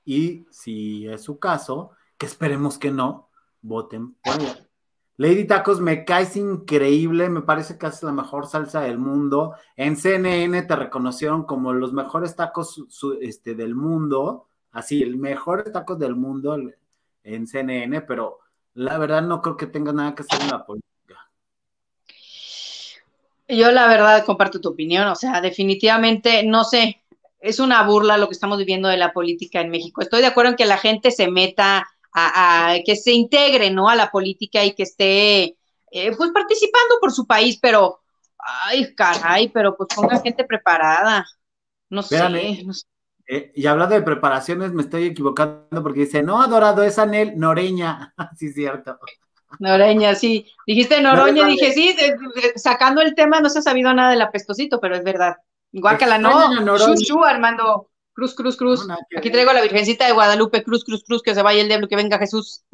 [0.04, 3.30] Y si es su caso, que esperemos que no,
[3.62, 4.68] voten por ella.
[5.16, 9.54] Lady Tacos, me caes increíble, me parece que haces la mejor salsa del mundo.
[9.76, 12.84] En CNN te reconocieron como los mejores tacos
[13.20, 16.56] este, del mundo, así, el mejor tacos del mundo
[17.22, 18.40] en CNN, pero
[18.74, 20.83] la verdad no creo que tenga nada que hacer en la política.
[23.48, 27.02] Yo la verdad comparto tu opinión, o sea, definitivamente, no sé,
[27.40, 30.00] es una burla lo que estamos viviendo de la política en México.
[30.00, 33.88] Estoy de acuerdo en que la gente se meta a, que se integre, ¿no?
[33.88, 35.56] A la política y que esté,
[35.90, 38.00] eh, pues, participando por su país, pero,
[38.38, 41.26] ay, caray, pero pues ponga gente preparada.
[41.90, 42.16] No sé.
[43.26, 48.14] Eh, y hablando de preparaciones, me estoy equivocando porque dice, no, adorado, es Anel Noreña.
[48.38, 48.98] sí, cierto.
[49.58, 50.46] Noreña, sí.
[50.66, 51.96] Dijiste Noroña, dije, sí,
[52.56, 55.36] sacando el tema, no se ha sabido nada del apestosito, pero es verdad.
[55.72, 56.76] Guácala, no.
[56.96, 57.90] Chu, Armando.
[58.12, 58.86] Cruz, cruz, cruz.
[59.16, 61.88] Aquí traigo a la Virgencita de Guadalupe, cruz, cruz, cruz, que se vaya el diablo,
[61.88, 62.64] que venga Jesús.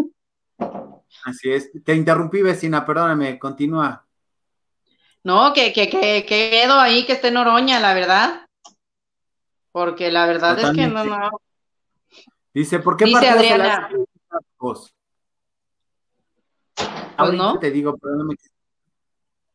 [1.25, 1.71] Así es.
[1.83, 4.07] Te interrumpí, vecina, perdóname, continúa.
[5.23, 8.47] No, que, que, que, quedo ahí, que esté Noroña, la verdad.
[9.73, 11.31] Porque la verdad es que no, no.
[12.53, 13.88] Dice, ¿por qué Dice Adriana.
[17.27, 17.59] Pues no.
[17.59, 17.99] te digo.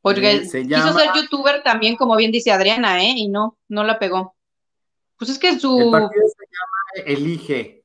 [0.02, 3.14] Porque eh, quiso ser youtuber también, como bien dice Adriana, ¿eh?
[3.16, 4.36] Y no, no la pegó.
[5.18, 5.80] Pues es que su...
[5.80, 7.84] El partido se llama Elige,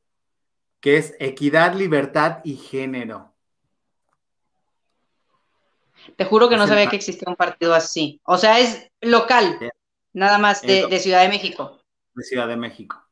[0.80, 3.32] que es Equidad, Libertad y Género.
[6.16, 8.20] Te juro que no sabía que existía un partido así.
[8.24, 9.58] O sea, es local,
[10.12, 11.80] nada más de, de, Ciudad de México.
[12.14, 13.02] De Ciudad de México.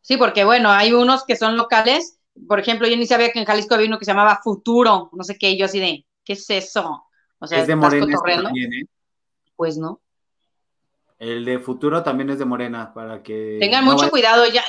[0.00, 2.15] Sí, porque bueno, hay unos que son locales.
[2.46, 5.24] Por ejemplo, yo ni sabía que en Jalisco había uno que se llamaba Futuro, no
[5.24, 7.04] sé qué, yo así de, ¿qué es eso?
[7.38, 8.86] O sea, es de Morena también, ¿eh?
[9.54, 10.00] Pues no.
[11.18, 13.56] El de futuro también es de Morena, para que...
[13.58, 14.62] Tengan mucho cuidado, ya.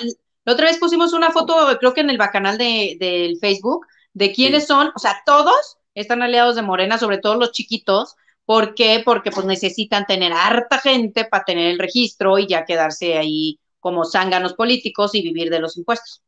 [0.46, 4.32] La otra vez pusimos una foto, creo que en el bacanal de, del Facebook, de
[4.32, 8.16] quiénes son, o sea, todos están aliados de Morena, sobre todo los chiquitos.
[8.46, 9.02] ¿Por qué?
[9.04, 14.06] Porque pues necesitan tener harta gente para tener el registro y ya quedarse ahí como
[14.06, 16.24] zánganos políticos y vivir de los impuestos.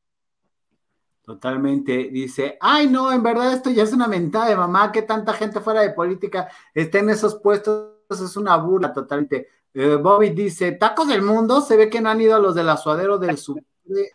[1.30, 2.10] Totalmente.
[2.12, 5.60] Dice, ay no, en verdad esto ya es una mentada de mamá, que tanta gente
[5.60, 9.48] fuera de política esté en esos puestos, es una burla totalmente.
[9.72, 12.68] Eh, Bobby dice, tacos del mundo, se ve que no han ido a los del
[12.68, 13.38] asuadero del,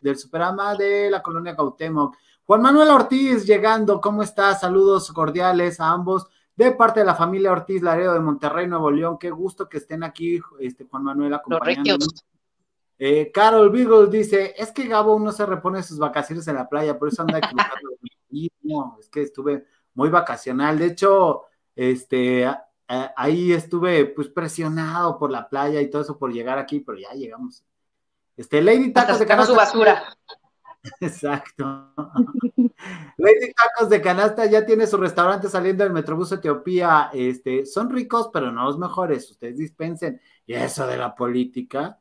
[0.01, 2.17] del Superama de la colonia Cautemoc.
[2.47, 4.53] Juan Manuel Ortiz llegando, ¿cómo está?
[4.57, 9.19] Saludos cordiales a ambos de parte de la familia Ortiz Laredo de Monterrey, Nuevo León.
[9.21, 12.25] Qué gusto que estén aquí, este Juan Manuel acompañándonos.
[12.99, 16.99] Eh, Carol Beagle dice, es que Gabo no se repone sus vacaciones en la playa,
[16.99, 17.77] por eso anda equivocado.
[18.63, 20.79] no, es que estuve muy vacacional.
[20.79, 21.43] De hecho,
[21.75, 22.49] este,
[22.89, 27.13] ahí estuve pues presionado por la playa y todo eso por llegar aquí, pero ya
[27.13, 27.65] llegamos.
[28.37, 29.53] Este, Lady Tacos de Canasta.
[29.53, 30.17] su basura.
[31.01, 31.93] Exacto.
[33.17, 37.11] Lady Tacos de Canasta ya tiene su restaurante saliendo del Metrobús Etiopía.
[37.13, 39.31] Este, son ricos, pero no los mejores.
[39.31, 40.21] Ustedes dispensen.
[40.47, 42.01] Y eso de la política.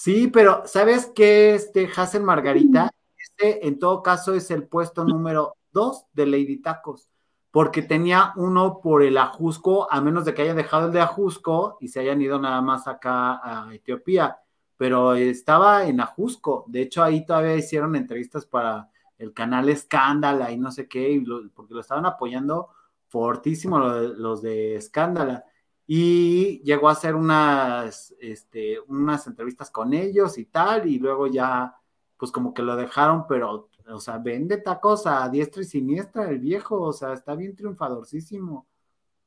[0.00, 2.88] Sí, pero ¿sabes qué, este Hazel Margarita?
[3.16, 7.08] Este, en todo caso, es el puesto número dos de Lady Tacos
[7.50, 11.78] porque tenía uno por el Ajusco, a menos de que haya dejado el de Ajusco
[11.80, 14.38] y se hayan ido nada más acá a Etiopía,
[14.76, 16.64] pero estaba en Ajusco.
[16.68, 21.20] De hecho, ahí todavía hicieron entrevistas para el canal Escándala y no sé qué,
[21.52, 22.68] porque lo estaban apoyando
[23.08, 25.44] fortísimo los de, Escándala.
[25.90, 31.74] Y llegó a hacer unas, este, unas entrevistas con ellos y tal, y luego ya,
[32.18, 36.38] pues como que lo dejaron, pero o sea, vende tacos a diestra y siniestra el
[36.38, 38.66] viejo, o sea, está bien triunfadorcísimo.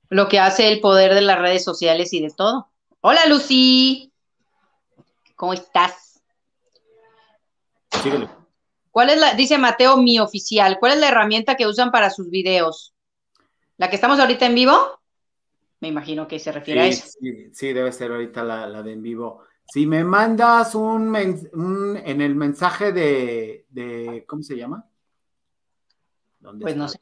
[0.10, 2.70] Lo que hace el poder de las redes sociales y de todo.
[3.00, 4.14] Hola, Lucy.
[5.36, 6.22] ¿Cómo estás?
[8.04, 8.30] Síguele.
[8.92, 12.30] ¿Cuál es la, dice Mateo, mi oficial, cuál es la herramienta que usan para sus
[12.30, 12.94] videos?
[13.78, 15.01] ¿La que estamos ahorita en vivo?
[15.82, 17.08] Me imagino que se refiere a eso.
[17.52, 19.44] Sí, debe ser ahorita la, de en vivo.
[19.66, 24.86] Si me mandas un, en el mensaje de, ¿cómo se llama?
[26.60, 27.00] pues no sé.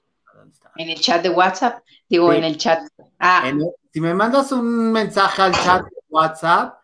[0.77, 2.87] En el chat de WhatsApp, digo, en el chat.
[3.19, 3.51] Ah.
[3.91, 6.79] si me mandas un mensaje al chat de WhatsApp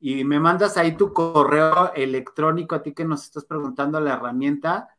[0.00, 4.94] y me mandas ahí tu correo electrónico, a ti que nos estás preguntando la herramienta,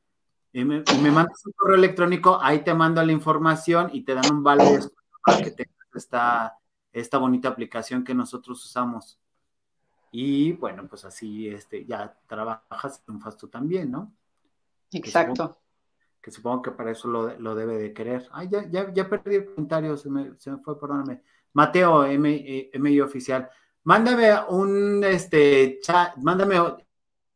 [0.52, 0.82] y me,
[1.12, 4.80] mandas un correo electrónico, ahí te mando la información y te dan un vale
[5.24, 5.52] para que
[6.00, 6.58] esta,
[6.92, 9.20] esta bonita aplicación que nosotros usamos.
[10.12, 14.12] Y bueno, pues así este, ya trabajas, triunfas tú también, ¿no?
[14.92, 15.60] Exacto
[16.22, 18.28] que supongo que para eso lo, debe de querer.
[18.32, 21.22] Ay, ya, ya, ya perdí el comentario, se me, se me fue, perdóname.
[21.54, 23.50] Mateo, M, eh, MI oficial.
[23.84, 26.58] Mándame un este chat, mándame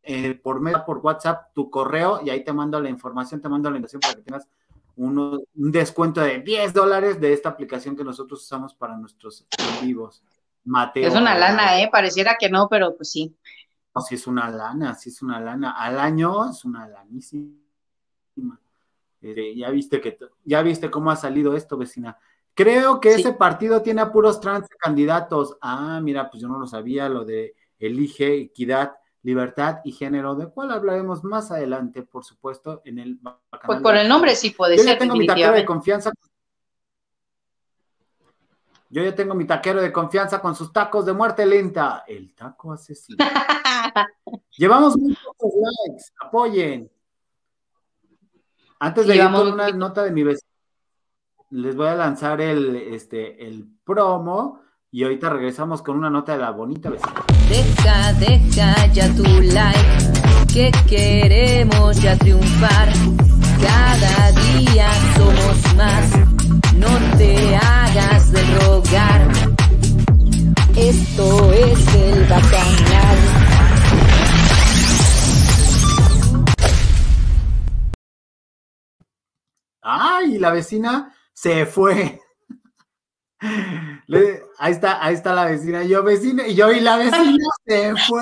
[0.03, 3.77] eh, por por WhatsApp tu correo y ahí te mando la información, te mando la
[3.77, 4.47] invitación para que tengas
[4.95, 9.45] un descuento de 10 dólares de esta aplicación que nosotros usamos para nuestros
[9.81, 10.23] vivos.
[10.65, 11.07] Mateo.
[11.07, 11.89] Es una lana, ¿eh?
[11.91, 13.35] Pareciera que no, pero pues sí.
[13.93, 15.71] No, si es una lana, si es una lana.
[15.71, 17.53] Al año es una lanísima.
[19.21, 22.17] Eh, ya viste que ya viste cómo ha salido esto, vecina.
[22.53, 25.57] Creo que ese partido tiene a puros trans candidatos.
[25.61, 30.47] Ah, mira, pues yo no lo sabía, lo de elige equidad, libertad y género, de
[30.47, 33.19] cuál hablaremos más adelante, por supuesto, en el
[33.65, 34.85] Pues por el nombre sí puede ser.
[34.85, 36.11] Yo ya tengo mi taquero de confianza.
[38.89, 42.03] Yo ya tengo mi taquero de confianza con sus tacos de muerte lenta.
[42.05, 43.17] El taco asesino.
[44.57, 46.03] Llevamos muy pocos likes.
[46.21, 46.91] Apoyen.
[48.79, 50.51] Antes de ir con una nota de mi vecino,
[51.51, 54.61] les voy a lanzar el, este, el promo
[54.93, 57.25] y ahorita regresamos con una nota de la bonita vecina.
[57.49, 62.93] Deja, deja ya tu like, que queremos ya triunfar.
[63.59, 66.11] Cada día somos más,
[66.75, 69.31] no te hagas de rogar.
[70.77, 73.17] Esto es el bacanal.
[79.81, 80.37] ¡Ay!
[80.37, 82.21] La vecina se fue.
[84.57, 85.83] Ahí está, ahí está la vecina.
[85.83, 88.21] yo, vecina, y yo y la vecina se fue.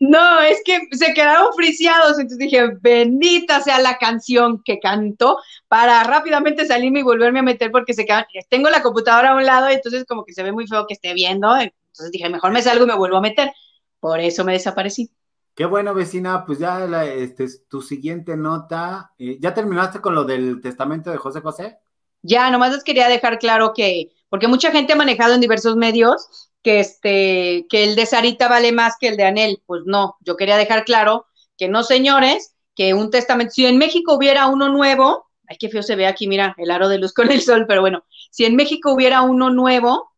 [0.00, 5.36] No, es que se quedaron friciados, entonces dije, bendita sea la canción que canto,
[5.68, 9.44] para rápidamente salirme y volverme a meter porque se quedan, tengo la computadora a un
[9.44, 12.62] lado, entonces como que se ve muy feo que esté viendo, entonces dije, mejor me
[12.62, 13.52] salgo y me vuelvo a meter,
[14.00, 15.10] por eso me desaparecí.
[15.54, 20.24] Qué bueno, vecina, pues ya la, este, tu siguiente nota, eh, ¿ya terminaste con lo
[20.24, 21.78] del testamento de José José?
[22.22, 26.50] Ya, nomás les quería dejar claro que, porque mucha gente ha manejado en diversos medios
[26.62, 29.62] que este, que el de Sarita vale más que el de Anel.
[29.66, 31.26] Pues no, yo quería dejar claro
[31.58, 35.82] que no, señores, que un testamento, si en México hubiera uno nuevo, ay, qué feo
[35.82, 38.56] se ve aquí, mira, el aro de luz con el sol, pero bueno, si en
[38.56, 40.12] México hubiera uno nuevo,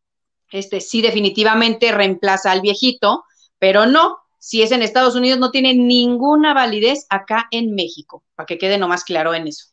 [0.51, 3.25] este sí definitivamente reemplaza al viejito,
[3.59, 8.47] pero no, si es en Estados Unidos, no tiene ninguna validez acá en México, para
[8.47, 9.67] que quede nomás claro en eso.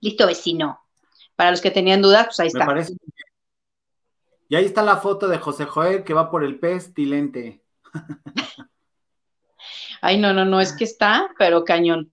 [0.00, 0.80] Listo, vecino.
[1.34, 2.60] Para los que tenían dudas, pues ahí está.
[2.60, 2.94] Me parece
[4.48, 7.62] y ahí está la foto de José Joel que va por el pestilente.
[10.00, 12.10] Ay, no, no, no, es que está, pero cañón.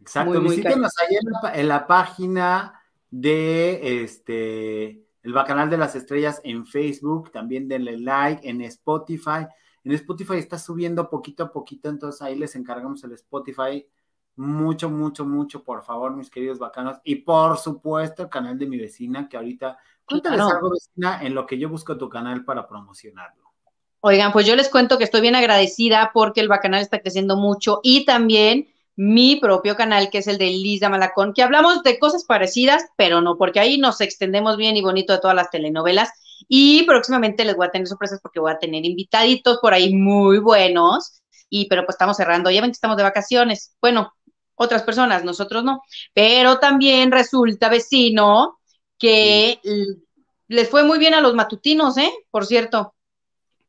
[0.00, 6.42] Exacto, visítenos ahí en la, en la, página de este el Bacanal de las Estrellas
[6.44, 9.46] en Facebook, también denle like en Spotify.
[9.82, 13.86] En Spotify está subiendo poquito a poquito, entonces ahí les encargamos el Spotify.
[14.36, 16.98] Mucho, mucho, mucho, por favor, mis queridos bacanos.
[17.04, 21.46] Y por supuesto, el canal de mi vecina, que ahorita, cuéntales algo, vecina, en lo
[21.46, 23.52] que yo busco tu canal para promocionarlo.
[24.00, 27.80] Oigan, pues yo les cuento que estoy bien agradecida porque el bacanal está creciendo mucho
[27.82, 32.24] y también mi propio canal, que es el de Lisa Malacón, que hablamos de cosas
[32.24, 36.10] parecidas, pero no, porque ahí nos extendemos bien y bonito de todas las telenovelas
[36.48, 40.38] y próximamente les voy a tener sorpresas porque voy a tener invitaditos por ahí muy
[40.38, 41.22] buenos.
[41.48, 43.76] Y pero pues estamos cerrando, ya ven que estamos de vacaciones.
[43.80, 44.12] Bueno,
[44.54, 45.82] otras personas, nosotros no.
[46.12, 48.58] Pero también resulta, vecino,
[48.98, 49.60] que
[50.48, 52.12] les fue muy bien a los matutinos, ¿eh?
[52.30, 52.94] Por cierto.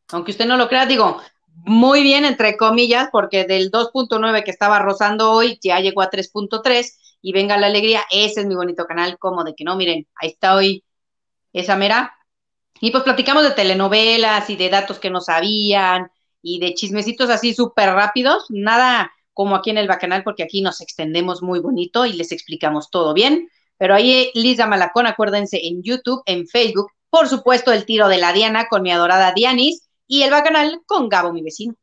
[0.10, 1.22] Aunque usted no lo crea, digo,
[1.54, 7.00] muy bien, entre comillas, porque del 2.9 que estaba rozando hoy ya llegó a 3.3
[7.22, 10.30] y venga la alegría, ese es mi bonito canal, como de que no, miren, ahí
[10.30, 10.84] está hoy
[11.54, 12.16] esa mera
[12.82, 16.12] y pues platicamos de telenovelas y de datos que no sabían
[16.42, 20.82] y de chismecitos así súper rápidos, nada como aquí en el Bacanal, porque aquí nos
[20.82, 23.50] extendemos muy bonito y les explicamos todo bien.
[23.78, 28.34] Pero ahí Lisa Malacón, acuérdense, en YouTube, en Facebook, por supuesto, el tiro de la
[28.34, 31.76] Diana con mi adorada Dianis y el Bacanal con Gabo, mi vecino.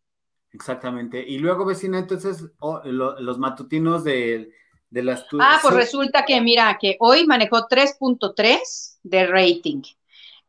[0.53, 1.24] Exactamente.
[1.26, 2.45] Y luego, vecina, entonces,
[2.84, 4.53] los matutinos de,
[4.90, 5.24] de las...
[5.40, 9.82] Ah, pues resulta que, mira, que hoy manejó 3.3 de rating.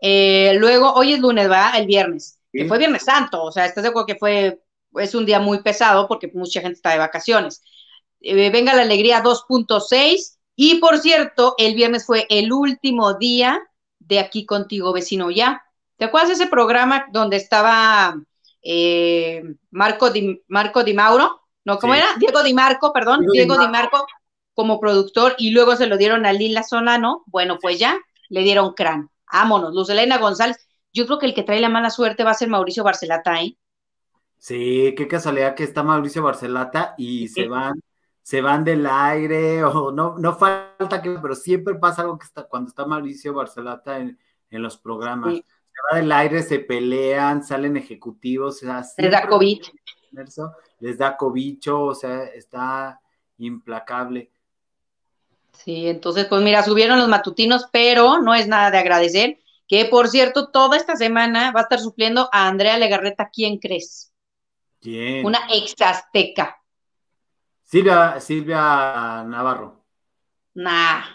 [0.02, 3.84] Eh, luego, hoy es lunes, va, el viernes, que fue Viernes Santo, o sea, estás
[3.84, 4.62] de acuerdo que fue,
[4.96, 7.64] es un día muy pesado porque mucha gente está de vacaciones.
[8.20, 13.62] Eh, venga la alegría 2.6 y por cierto, el viernes fue el último día
[14.00, 15.64] de aquí contigo, vecino, ya.
[15.98, 18.16] ¿Te acuerdas de ese programa donde estaba
[18.62, 21.42] eh, Marco, Di, Marco Di Mauro?
[21.66, 22.08] No, ¿cómo era?
[22.18, 24.06] Diego Di Marco, perdón, Diego, Di Marco
[24.54, 27.24] como productor y luego se lo dieron a Lila Solano.
[27.28, 28.00] Bueno, pues ya
[28.30, 29.74] le dieron crán vámonos.
[29.74, 30.58] Luz Elena González,
[30.94, 33.58] yo creo que el que trae la mala suerte va a ser Mauricio Barcelata, ¿eh?
[34.38, 37.82] Sí, qué casualidad que está Mauricio Barcelata y se van,
[38.24, 42.44] se van del aire, o no, no falta que, pero siempre pasa algo que está
[42.44, 44.18] cuando está Mauricio Barcelata en,
[44.50, 45.34] los programas.
[45.34, 45.44] Se
[45.92, 49.62] va del aire, se pelean, salen ejecutivos, o sea, les da COVID.
[50.80, 53.02] Les da cobicho, o sea, está
[53.40, 54.32] implacable.
[55.54, 59.40] Sí, entonces, pues mira, subieron los matutinos, pero no es nada de agradecer.
[59.68, 64.14] Que por cierto, toda esta semana va a estar supliendo a Andrea Legarreta, ¿quién crees?
[64.82, 65.26] ¿Quién?
[65.26, 66.63] Una ex azteca.
[67.74, 69.82] Silvia, Silvia Navarro.
[70.54, 71.06] Nah,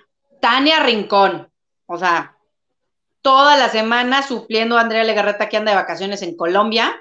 [0.40, 1.48] Tania Rincón.
[1.86, 2.36] O sea,
[3.22, 6.96] toda la semana supliendo a Andrea Legarreta que anda de vacaciones en Colombia,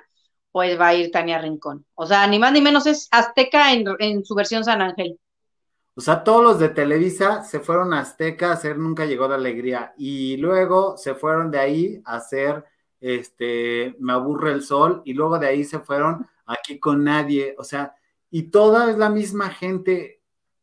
[0.51, 1.87] pues va a ir Tania Rincón.
[1.95, 5.19] O sea, ni más ni menos es azteca en, en su versión San Ángel.
[5.95, 9.33] O sea, todos los de Televisa se fueron a Azteca a hacer Nunca Llegó de
[9.33, 12.63] Alegría y luego se fueron de ahí a hacer
[13.01, 17.55] este Me aburre el sol y luego de ahí se fueron aquí con nadie.
[17.57, 17.96] O sea,
[18.29, 20.21] y toda es la misma gente.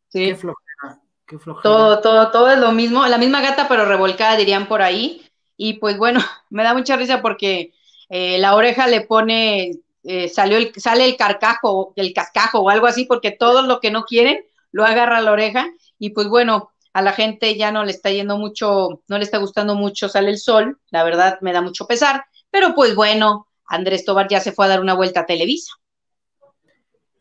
[0.09, 0.27] Sí.
[0.27, 1.63] Qué flojera, qué flojera.
[1.63, 5.23] Todo, todo, todo es lo mismo, la misma gata pero revolcada dirían por ahí.
[5.57, 7.73] Y pues bueno, me da mucha risa porque
[8.09, 12.87] eh, la oreja le pone, eh, salió el, sale el carcajo, el cascajo o algo
[12.87, 16.73] así, porque todo lo que no quieren lo agarra a la oreja y pues bueno,
[16.93, 20.31] a la gente ya no le está yendo mucho, no le está gustando mucho Sale
[20.31, 24.53] el Sol, la verdad me da mucho pesar, pero pues bueno, Andrés Tobar ya se
[24.53, 25.73] fue a dar una vuelta a Televisa.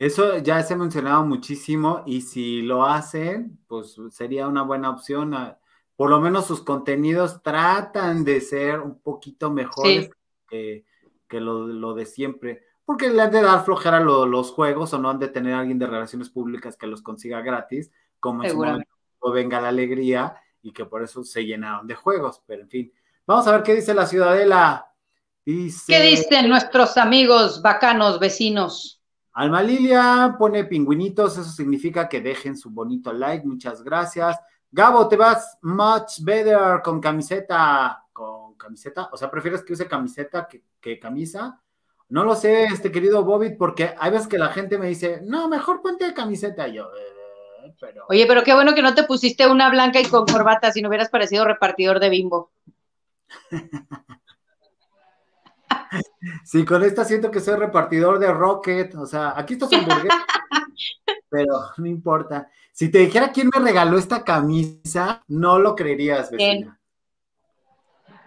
[0.05, 5.33] Eso ya se ha mencionado muchísimo y si lo hacen, pues sería una buena opción.
[5.95, 10.09] Por lo menos sus contenidos tratan de ser un poquito mejores
[10.47, 10.85] que,
[11.29, 15.29] lo de siempre porque le han de dar flojera los juegos o no han de
[15.29, 18.87] tener a alguien de relaciones públicas que los consiga gratis, como en su momento
[19.33, 22.41] venga la alegría y que por eso se llenaron de juegos.
[22.45, 22.93] Pero en fin,
[23.25, 24.91] vamos a ver qué dice la ciudadela.
[25.45, 29.02] Dice, ¿Qué dicen nuestros amigos bacanos vecinos?
[29.33, 34.39] Alma Lilia pone pingüinitos, eso significa que dejen su bonito like, muchas gracias.
[34.71, 40.47] Gabo, te vas much better con camiseta, con camiseta, o sea, prefieres que use camiseta
[40.47, 41.59] que, que camisa.
[42.09, 45.47] No lo sé, este querido Bobby, porque hay veces que la gente me dice, no,
[45.47, 46.67] mejor ponte de camiseta.
[46.67, 48.05] yo, eh, pero...
[48.09, 50.89] Oye, pero qué bueno que no te pusiste una blanca y con corbata, si no
[50.89, 52.51] hubieras parecido repartidor de bimbo.
[56.43, 60.25] sí, con esta siento que soy repartidor de Rocket, o sea, aquí está su hamburguesa,
[61.29, 62.49] pero no importa.
[62.71, 66.79] Si te dijera quién me regaló esta camisa, no lo creerías, vecina.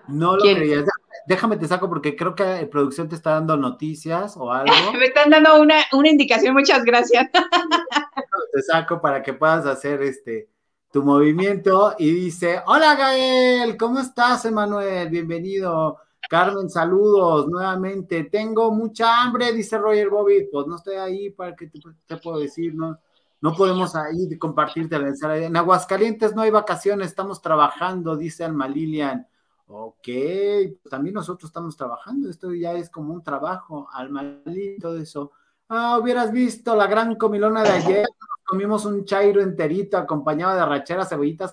[0.08, 0.84] No lo creerías
[1.26, 4.72] déjame te saco porque creo que la producción te está dando noticias o algo.
[4.98, 7.28] Me están dando una, indicación, muchas gracias.
[8.52, 10.48] te saco para que puedas hacer este
[10.92, 15.10] tu movimiento y dice, hola Gael, ¿cómo estás, Emanuel?
[15.10, 15.98] Bienvenido.
[16.28, 18.24] Carmen, saludos nuevamente.
[18.24, 20.48] Tengo mucha hambre, dice Roger Bobby.
[20.50, 21.68] Pues no estoy ahí para que
[22.06, 22.98] te, puedo decir, ¿no?
[23.40, 25.44] No podemos ahí compartirte la ensalada.
[25.44, 29.26] En Aguascalientes no hay vacaciones, estamos trabajando, dice Alma Lilian.
[29.68, 34.98] Ok, pues también nosotros estamos trabajando, esto ya es como un trabajo, al malito, todo
[34.98, 35.32] eso.
[35.68, 38.06] Ah, hubieras visto la gran comilona de ayer,
[38.44, 41.52] comimos un chairo enterito acompañado de arracheras, cebollitas,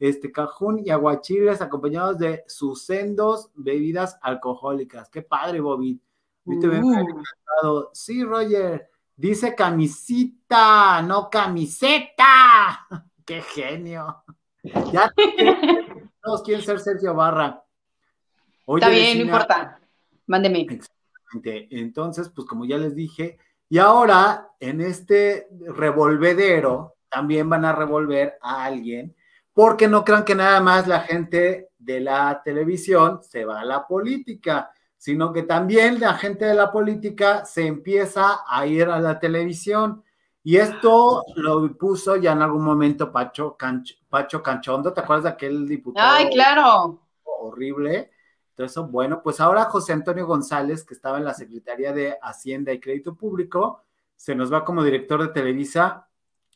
[0.00, 5.10] este cajún y aguachiles acompañados de sus sendos bebidas alcohólicas.
[5.10, 6.00] Qué padre, Bobby.
[6.46, 7.84] Uh.
[7.92, 8.90] Sí, Roger.
[9.14, 12.86] Dice camisita, no camiseta.
[13.24, 14.24] Qué genio.
[14.92, 15.10] Ya
[16.22, 17.64] todos quieren ser Sergio Barra.
[18.66, 19.80] Está bien, no importa.
[20.26, 20.60] Mándeme.
[20.60, 21.68] Exactamente.
[21.70, 23.38] Entonces, pues como ya les dije,
[23.70, 29.16] y ahora en este revolvedero también van a revolver a alguien,
[29.52, 33.86] porque no crean que nada más la gente de la televisión se va a la
[33.86, 39.18] política, sino que también la gente de la política se empieza a ir a la
[39.18, 40.04] televisión.
[40.42, 43.56] Y esto lo puso ya en algún momento Pacho,
[44.08, 46.16] Pacho Canchondo, ¿te acuerdas de aquel diputado?
[46.16, 47.00] Ay, claro.
[47.24, 48.10] Horrible.
[48.56, 52.80] eso, bueno, pues ahora José Antonio González, que estaba en la Secretaría de Hacienda y
[52.80, 53.84] Crédito Público,
[54.16, 56.08] se nos va como director de Televisa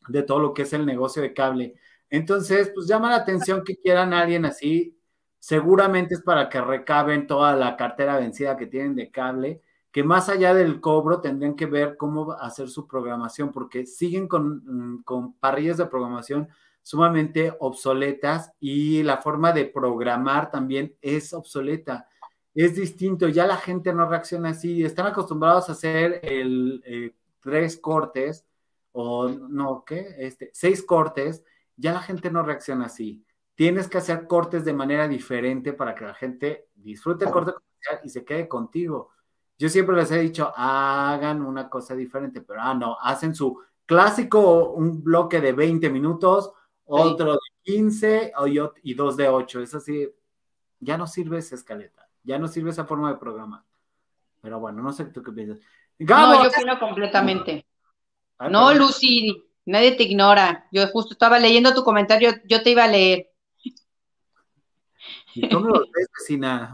[0.08, 1.74] de todo lo que es el negocio de cable.
[2.14, 4.96] Entonces, pues llama la atención que quieran a alguien así.
[5.40, 10.28] Seguramente es para que recaben toda la cartera vencida que tienen de cable, que más
[10.28, 15.34] allá del cobro tendrían que ver cómo hacer su programación, porque siguen con, mm, con
[15.34, 16.48] parrillas de programación
[16.84, 22.08] sumamente obsoletas y la forma de programar también es obsoleta.
[22.54, 27.76] Es distinto, ya la gente no reacciona así, están acostumbrados a hacer el, eh, tres
[27.76, 28.46] cortes
[28.92, 30.14] o no, ¿qué?
[30.18, 31.42] Este, seis cortes,
[31.76, 33.24] ya la gente no reacciona así.
[33.54, 38.00] Tienes que hacer cortes de manera diferente para que la gente disfrute el corte comercial
[38.04, 39.10] y se quede contigo.
[39.58, 44.70] Yo siempre les he dicho, hagan una cosa diferente, pero ah, no, hacen su clásico,
[44.70, 46.52] un bloque de 20 minutos,
[46.84, 48.32] otro de 15
[48.82, 49.60] y dos de 8.
[49.60, 50.08] Es así,
[50.80, 53.64] ya no sirve esa escaleta, ya no sirve esa forma de programa.
[54.40, 55.60] Pero bueno, no sé tú qué piensas.
[55.98, 57.64] no, yo opino completamente.
[58.50, 60.66] no, Lucy, nadie te ignora.
[60.72, 63.30] Yo justo estaba leyendo tu comentario, yo te iba a leer.
[65.34, 66.72] ¿Y cómo lo ves, vecina?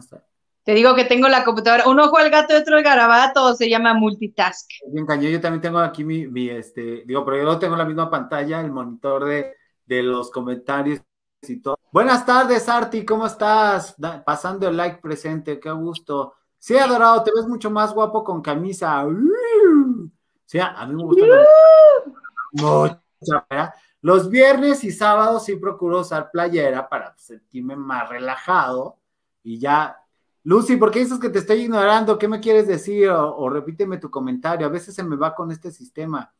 [0.62, 3.68] Te digo que tengo la computadora, un ojo al gato y otro al garabato, se
[3.68, 4.70] llama multitask.
[4.92, 7.86] Bien, cañón, yo también tengo aquí mi, mi, este, digo, pero yo no tengo la
[7.86, 9.54] misma pantalla, el monitor de,
[9.86, 11.00] de los comentarios
[11.42, 11.78] y todo.
[11.90, 13.96] Buenas tardes, Arti, ¿cómo estás?
[14.24, 16.34] pasando el like presente, qué gusto.
[16.58, 19.04] Sí, adorado, te ves mucho más guapo con camisa.
[20.44, 21.24] Sí, a mí me gusta.
[22.52, 23.00] Mucho,
[24.00, 28.98] Los viernes y sábados sí procuro usar playera para sentirme más relajado
[29.42, 29.96] y ya.
[30.42, 32.18] Lucy, ¿por qué dices que te estoy ignorando?
[32.18, 33.10] ¿Qué me quieres decir?
[33.10, 34.66] o repíteme tu comentario.
[34.66, 36.32] A veces se me va con este sistema.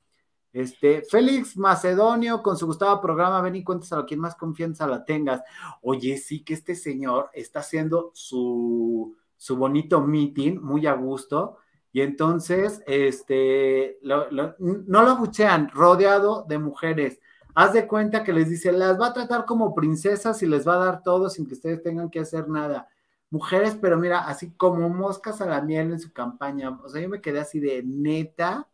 [0.52, 5.04] Este, Félix Macedonio, con su gustado programa, ven y cuéntaselo a quien más confianza la
[5.04, 5.42] tengas.
[5.82, 11.58] Oye, sí que este señor está haciendo su, su bonito meeting muy a gusto.
[11.92, 17.20] Y entonces, este, no lo buchean, rodeado de mujeres.
[17.54, 20.74] Haz de cuenta que les dice, las va a tratar como princesas y les va
[20.74, 22.88] a dar todo sin que ustedes tengan que hacer nada.
[23.28, 26.78] Mujeres, pero mira, así como moscas a la miel en su campaña.
[26.82, 28.68] O sea, yo me quedé así de neta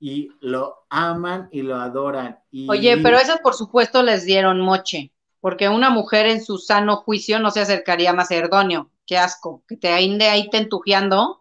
[0.00, 2.38] y lo aman y lo adoran.
[2.68, 7.38] Oye, pero esas por supuesto les dieron moche, porque una mujer en su sano juicio
[7.38, 8.90] no se acercaría a Macedonio.
[9.06, 11.38] Qué asco, que te ande ahí te entujiando.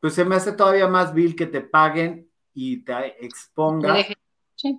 [0.00, 4.04] Pues se me hace todavía más vil que te paguen y te expongan.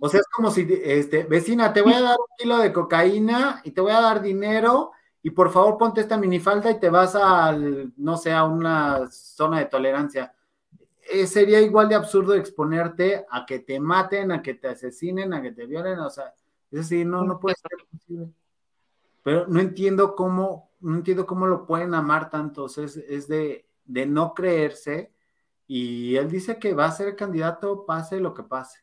[0.01, 3.61] O sea, es como si, este, vecina, te voy a dar un kilo de cocaína
[3.63, 4.91] y te voy a dar dinero
[5.22, 9.59] y por favor ponte esta minifalda y te vas al, no sé, a una zona
[9.59, 10.34] de tolerancia
[11.11, 15.41] eh, sería igual de absurdo exponerte a que te maten, a que te asesinen, a
[15.41, 16.36] que te violen, o sea,
[16.70, 18.32] es decir, no, no puede ser posible.
[19.24, 24.05] Pero no entiendo cómo, no entiendo cómo lo pueden amar tanto, es, es de, de
[24.05, 25.11] no creerse,
[25.67, 28.79] y él dice que va a ser candidato pase lo que pase.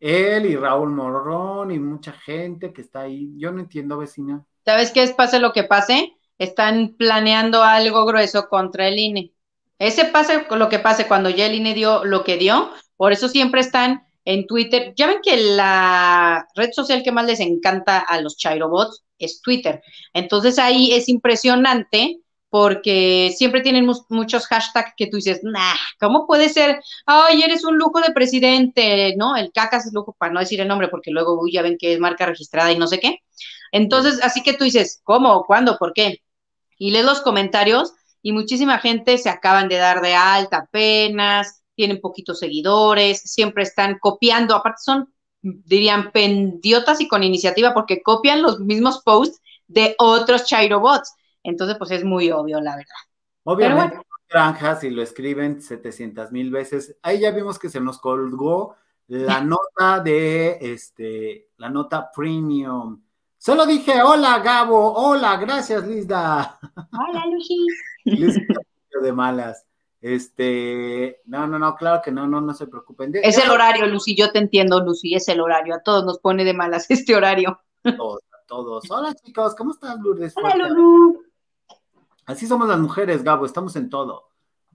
[0.00, 4.44] Él y Raúl Morrón y mucha gente que está ahí, yo no entiendo, vecina.
[4.64, 6.14] ¿Sabes qué es pase lo que pase?
[6.38, 9.32] Están planeando algo grueso contra el INE.
[9.78, 13.28] Ese pase lo que pase cuando ya el INE dio lo que dio, por eso
[13.28, 14.94] siempre están en Twitter.
[14.96, 19.82] Ya ven que la red social que más les encanta a los Chairobots es Twitter.
[20.14, 22.20] Entonces ahí es impresionante
[22.50, 26.80] porque siempre tienen muchos hashtags que tú dices, nah, ¿cómo puede ser?
[27.06, 29.36] Ay, eres un lujo de presidente, ¿no?
[29.36, 32.00] El cacas es lujo, para no decir el nombre, porque luego ya ven que es
[32.00, 33.20] marca registrada y no sé qué.
[33.72, 35.44] Entonces, así que tú dices, ¿cómo?
[35.44, 35.78] ¿Cuándo?
[35.78, 36.22] ¿Por qué?
[36.76, 42.00] Y lees los comentarios y muchísima gente se acaban de dar de alta apenas, tienen
[42.00, 48.58] poquitos seguidores, siempre están copiando, aparte son, dirían, pendiotas y con iniciativa porque copian los
[48.60, 51.14] mismos posts de otros Chairobots.
[51.42, 52.94] Entonces, pues es muy obvio, la verdad.
[53.44, 56.96] Obviamente, granjas y lo escriben 700 mil veces.
[57.02, 58.76] Ahí ya vimos que se nos colgó
[59.08, 63.02] la nota de, este, la nota premium.
[63.36, 66.58] Solo dije, hola Gabo, hola, gracias Lisa.
[66.92, 67.66] Hola Lucy
[69.02, 69.66] de malas.
[70.00, 73.12] Este, no, no, no, claro que no, no, no se preocupen.
[73.14, 75.74] es el horario, Lucy, yo te entiendo, Lucy, es el horario.
[75.74, 77.60] A todos nos pone de malas este horario.
[77.82, 78.90] Todos, a todos.
[78.90, 80.34] Hola, chicos, ¿cómo están, Lourdes?
[80.36, 81.29] Hola, Lulu.
[82.30, 84.28] Así somos las mujeres, Gabo, estamos en todo.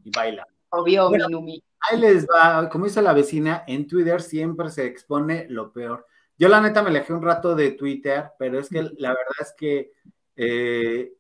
[0.04, 0.46] Y baila.
[0.70, 1.64] Obvio, mi Lumi.
[1.80, 6.06] Ahí les va, como dice la vecina, en Twitter siempre se expone lo peor.
[6.38, 9.54] Yo la neta me alejé un rato de Twitter, pero es que la verdad es
[9.58, 9.94] que
[10.36, 11.14] eh,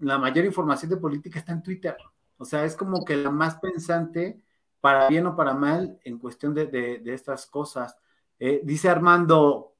[0.00, 1.96] la mayor información de política está en Twitter.
[2.36, 4.44] O sea, es como que la más pensante,
[4.82, 7.96] para bien o para mal, en cuestión de, estas cosas.
[8.38, 9.76] Eh, dice Armando,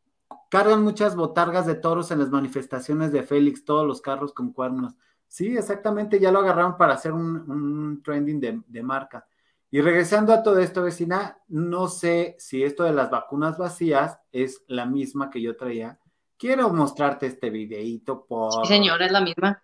[0.49, 4.95] cargan muchas botargas de toros en las manifestaciones de Félix, todos los carros con cuernos.
[5.31, 9.29] Sí, exactamente, ya lo agarraron para hacer un, trending de, de, marca.
[9.71, 14.65] Y regresando a todo esto, vecina, no sé si esto de las vacunas vacías es
[14.67, 16.01] la misma que yo traía.
[16.37, 18.67] Quiero mostrarte este videito por...
[18.67, 19.63] Sí, señora, es la misma.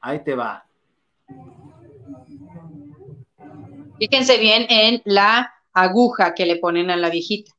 [0.00, 0.66] Ahí te va.
[4.00, 7.52] Fíjense bien en la aguja que le ponen a la viejita.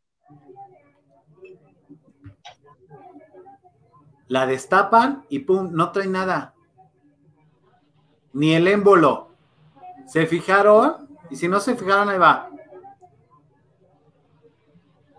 [4.27, 6.53] La destapan y pum, no trae nada
[8.37, 9.29] ni el émbolo.
[10.05, 11.09] ¿Se fijaron?
[11.31, 12.51] Y si no se fijaron, ahí va.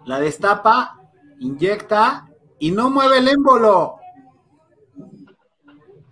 [0.06, 1.00] La destapa,
[1.40, 2.28] inyecta
[2.60, 3.96] y no mueve el émbolo.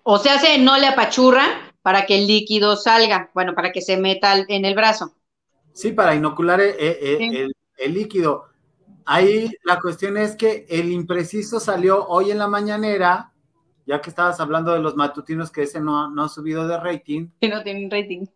[0.02, 1.44] O sea, se no le apachurra
[1.80, 5.14] para que el líquido salga, bueno, para que se meta en el brazo.
[5.72, 8.46] Sí, para inocular el, el líquido.
[9.04, 13.32] Ahí la cuestión es que el impreciso salió hoy en la mañanera
[13.86, 17.28] ya que estabas hablando de los matutinos, que ese no, no ha subido de rating.
[17.40, 18.26] Sí, no tiene rating.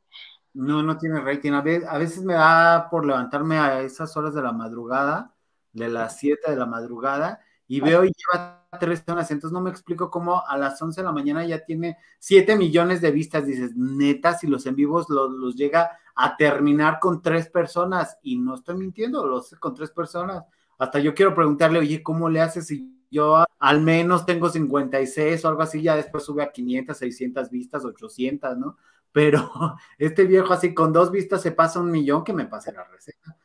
[0.54, 1.52] No, no tiene rating.
[1.52, 5.34] A veces, a veces me da por levantarme a esas horas de la madrugada,
[5.72, 9.30] de las 7 de la madrugada, y veo y lleva tres horas.
[9.30, 13.00] Entonces no me explico cómo a las 11 de la mañana ya tiene 7 millones
[13.00, 13.44] de vistas.
[13.44, 18.38] Dices, neta, si los en vivos los, los llega a terminar con tres personas, y
[18.38, 20.44] no estoy mintiendo, los con tres personas.
[20.78, 25.48] Hasta yo quiero preguntarle, oye, ¿cómo le haces si yo al menos tengo 56 o
[25.48, 28.76] algo así, ya después sube a 500, 600 vistas, 800, ¿no?
[29.12, 29.50] Pero
[29.98, 33.36] este viejo así con dos vistas se pasa un millón que me pase la receta.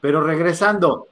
[0.00, 1.08] Pero regresando,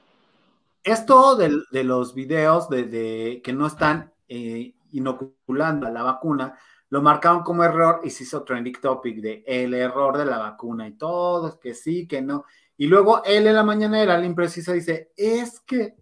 [0.82, 6.58] esto de, los videos de, que no están eh, inoculando a la vacuna,
[6.90, 10.86] lo marcaron como error y se hizo trending topic de el error de la vacuna
[10.86, 12.44] y todos que sí, que no.
[12.76, 15.96] Y luego él en la mañanera, el impreciso, dice, es que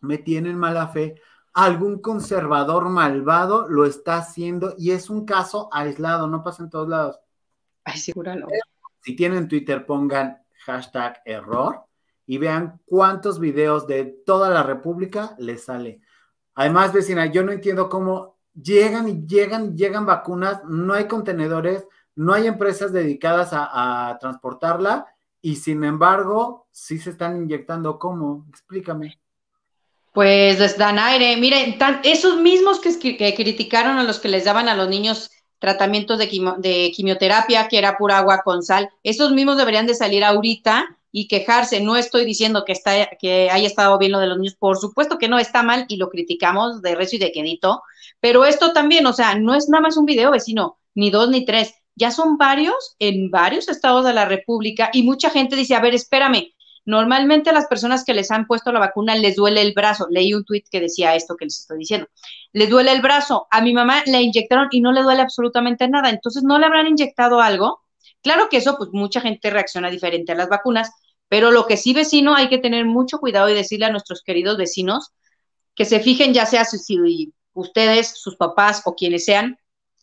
[0.00, 1.20] me tienen mala fe,
[1.52, 6.88] algún conservador malvado lo está haciendo y es un caso aislado, no pasa en todos
[6.88, 7.20] lados.
[7.84, 8.46] Ay, seguro no.
[9.00, 11.84] Si tienen Twitter, pongan hashtag error
[12.26, 16.00] y vean cuántos videos de toda la República les sale.
[16.54, 22.34] Además, vecina, yo no entiendo cómo llegan y llegan, llegan vacunas, no hay contenedores, no
[22.34, 25.06] hay empresas dedicadas a, a transportarla
[25.40, 27.98] y sin embargo, sí se están inyectando.
[27.98, 28.46] ¿Cómo?
[28.48, 29.20] Explícame.
[30.12, 31.36] Pues les dan aire.
[31.36, 36.26] Miren, esos mismos que, criticaron a los que les daban a los niños tratamientos de,
[36.58, 41.28] de, quimioterapia, que era pura agua con sal, esos mismos deberían de salir ahorita y
[41.28, 41.80] quejarse.
[41.80, 45.18] No estoy diciendo que, está, que haya estado bien lo de los niños, por supuesto
[45.18, 47.82] que no está mal y lo criticamos de rezo y de quedito,
[48.20, 51.44] pero esto también, o sea, no es nada más un video vecino, ni dos ni
[51.44, 55.80] tres, ya son varios en varios estados de la República y mucha gente dice, a
[55.80, 56.52] ver, espérame,
[56.88, 60.06] Normalmente a las personas que les han puesto la vacuna les duele el brazo.
[60.08, 62.08] Leí un tuit que decía esto que les estoy diciendo.
[62.54, 63.46] Les duele el brazo.
[63.50, 66.08] A mi mamá le inyectaron y no le duele absolutamente nada.
[66.08, 67.82] Entonces, ¿no le habrán inyectado algo?
[68.22, 70.90] Claro que eso, pues mucha gente reacciona diferente a las vacunas,
[71.28, 74.56] pero lo que sí, vecino, hay que tener mucho cuidado y decirle a nuestros queridos
[74.56, 75.10] vecinos
[75.74, 79.58] que se fijen, ya sea si ustedes, sus papás o quienes sean,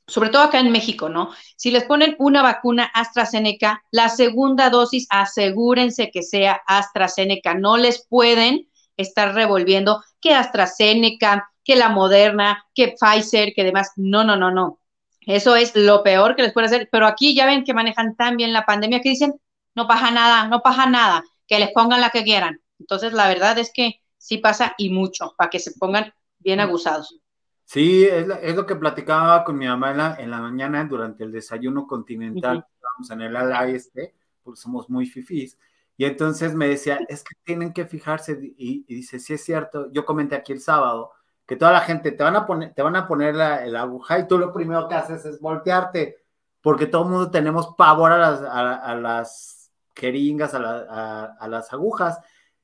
[0.08, 1.32] sobre todo acá en México, ¿no?
[1.56, 7.56] Si les ponen una vacuna AstraZeneca, la segunda dosis asegúrense que sea AstraZeneca.
[7.56, 13.92] No les pueden estar revolviendo que AstraZeneca, que la Moderna, que Pfizer, que demás.
[13.96, 14.80] No, no, no, no.
[15.22, 16.88] Eso es lo peor que les puede hacer.
[16.92, 19.34] Pero aquí ya ven que manejan tan bien la pandemia que dicen,
[19.74, 22.62] no pasa nada, no pasa nada, que les pongan la que quieran.
[22.80, 27.20] Entonces, la verdad es que sí pasa y mucho, para que se pongan bien abusados.
[27.66, 32.66] Sí, es, lo que platicaba con mi mamá en la, mañana durante el desayuno continental,
[32.82, 34.14] vamos en el ala este,
[34.44, 35.58] porque somos muy fifís,
[35.98, 40.06] y entonces me decía, es que tienen que fijarse, y, dice, sí es cierto, yo
[40.06, 41.12] comenté aquí el sábado,
[41.48, 44.28] que toda la gente te van a poner, te van a poner la, aguja y
[44.28, 46.18] tú lo primero que haces es voltearte,
[46.62, 52.20] porque todo el mundo tenemos pavor a las, a, las jeringas, a, a las agujas,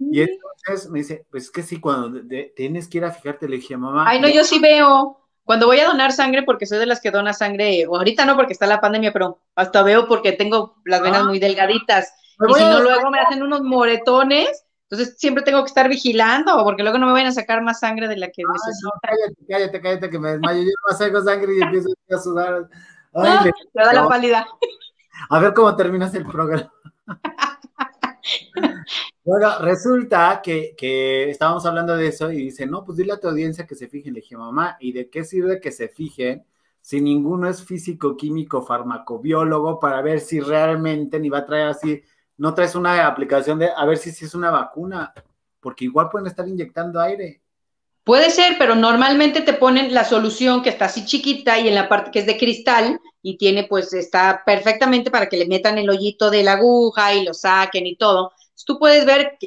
[0.10, 2.20] y entonces me dice, pues es que sí, cuando
[2.56, 4.06] tienes que ir a fijarte, le dije, mamá.
[4.08, 5.18] Ay, no, yo sí veo.
[5.44, 8.36] Cuando voy a donar sangre, porque soy de las que dona sangre, o ahorita no
[8.36, 11.26] porque está la pandemia, pero hasta veo porque tengo las venas ah.
[11.26, 12.14] muy delgaditas.
[12.50, 14.66] Y si no, luego me hacen unos moretones.
[14.90, 18.08] Entonces siempre tengo que estar vigilando, porque luego no me vayan a sacar más sangre
[18.08, 18.92] de la que necesito.
[19.02, 20.64] cállate, cállate, cállate, que me desmayo.
[20.64, 22.70] Yo no saco sangre y empiezo a sudar.
[23.14, 24.48] Ay, me da la pálida.
[25.30, 26.72] A ver cómo terminas el programa.
[29.24, 30.74] Bueno, resulta que,
[31.30, 34.14] estábamos hablando de eso y dice, no, pues dile a tu audiencia que se fijen.
[34.14, 36.44] Le dije, mamá, ¿y de qué sirve que se fijen
[36.82, 42.02] si ninguno es físico, químico, farmacobiólogo para ver si realmente ni va a traer así,
[42.38, 45.14] no traes una aplicación de a ver si, si es una vacuna,
[45.60, 47.42] porque igual pueden estar inyectando aire.
[48.04, 51.88] Puede ser, pero normalmente te ponen la solución que está así chiquita y en la
[51.88, 55.88] parte que es de cristal y tiene pues está perfectamente para que le metan el
[55.88, 58.34] hoyito de la aguja y lo saquen y todo.
[58.66, 59.38] Tú puedes ver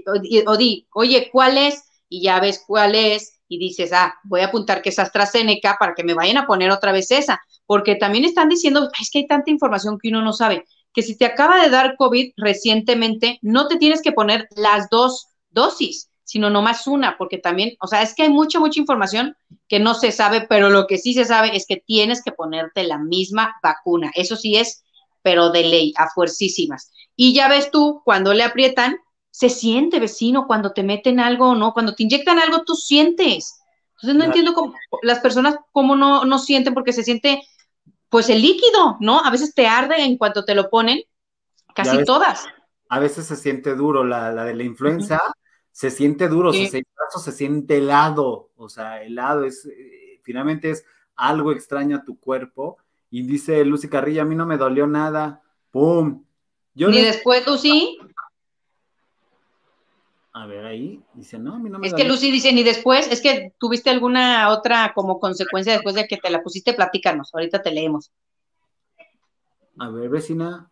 [0.47, 1.85] o, di, oye, ¿cuál es?
[2.09, 5.95] Y ya ves cuál es y dices, ah, voy a apuntar que es AstraZeneca para
[5.95, 9.27] que me vayan a poner otra vez esa, porque también están diciendo, es que hay
[9.27, 13.69] tanta información que uno no sabe, que si te acaba de dar COVID recientemente, no
[13.69, 18.15] te tienes que poner las dos dosis sino nomás una, porque también, o sea, es
[18.15, 19.37] que hay mucha, mucha información
[19.69, 22.83] que no se sabe, pero lo que sí se sabe es que tienes que ponerte
[22.85, 24.11] la misma vacuna.
[24.15, 24.83] Eso sí es,
[25.23, 26.91] pero de ley, a fuercísimas.
[27.15, 28.97] Y ya ves tú, cuando le aprietan,
[29.35, 33.61] se siente, vecino, cuando te meten algo o no, cuando te inyectan algo, tú sientes.
[33.97, 37.43] Entonces no entiendo cómo las personas cómo no, no sienten, porque se siente,
[38.09, 39.19] pues el líquido, ¿no?
[39.25, 41.01] A veces te arde en cuanto te lo ponen,
[41.75, 42.47] casi todas.
[42.89, 45.21] A veces se siente duro la, la de la influenza
[45.75, 51.51] se siente duro, se, se siente helado, o sea, helado es, eh, finalmente es algo
[51.51, 52.79] extraño a tu cuerpo.
[53.11, 56.23] Y dice Lucy Carrilla, a mí no me dolió nada, ¡pum!
[56.75, 57.99] Yo ¿Ni después, Lucy?
[60.37, 63.07] A ver, ahí dice, no, a mí no me Es que Lucy dice, ni después,
[63.11, 67.63] es que tuviste alguna otra como consecuencia después de que te la pusiste, platícanos, ahorita
[67.63, 68.11] te leemos.
[69.79, 70.69] A ver, vecina.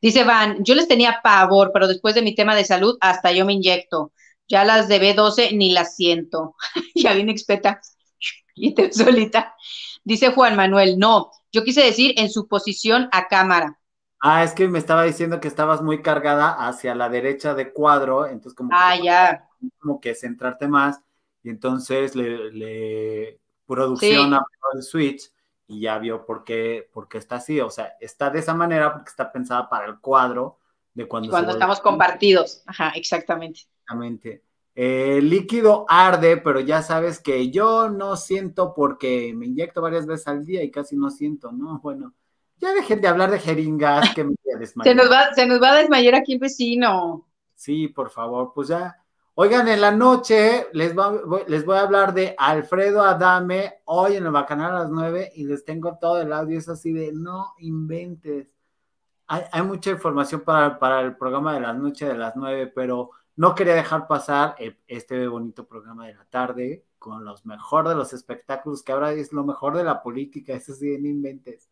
[0.00, 3.44] Dice Van, yo les tenía pavor, pero después de mi tema de salud, hasta yo
[3.44, 4.12] me inyecto.
[4.48, 6.54] Ya las de B12 ni las siento.
[6.94, 7.80] ya viene expeta
[8.54, 9.56] y te solita.
[10.04, 13.80] Dice Juan Manuel, no, yo quise decir en su posición a cámara.
[14.26, 18.26] Ah, es que me estaba diciendo que estabas muy cargada hacia la derecha de cuadro,
[18.26, 19.50] entonces como, ah, que, ya.
[19.78, 20.98] como que centrarte más,
[21.42, 24.36] y entonces le, le producción sí.
[24.72, 25.30] el switch
[25.66, 28.94] y ya vio por qué, por qué está así, o sea, está de esa manera
[28.94, 30.56] porque está pensada para el cuadro
[30.94, 33.60] de cuando, cuando estamos compartidos, ajá, exactamente.
[33.60, 34.42] Exactamente.
[34.74, 40.26] El líquido arde, pero ya sabes que yo no siento porque me inyecto varias veces
[40.28, 41.78] al día y casi no siento, ¿no?
[41.82, 42.14] Bueno,
[42.58, 44.34] ya dejen de hablar de jeringas que me
[44.84, 47.26] se, nos va, se nos va a desmayar aquí el vecino.
[47.54, 48.96] Sí, por favor, pues ya.
[49.36, 50.94] Oigan, en la noche les,
[51.48, 55.44] les voy a hablar de Alfredo Adame hoy en el Bacanal a las nueve y
[55.44, 58.48] les tengo todo el audio, es así de no inventes.
[59.26, 63.10] Hay, hay mucha información para, para el programa de la noche de las nueve, pero
[63.36, 67.96] no quería dejar pasar e, este bonito programa de la tarde con los mejor de
[67.96, 71.68] los espectáculos, que ahora es lo mejor de la política, eso sí, no inventes.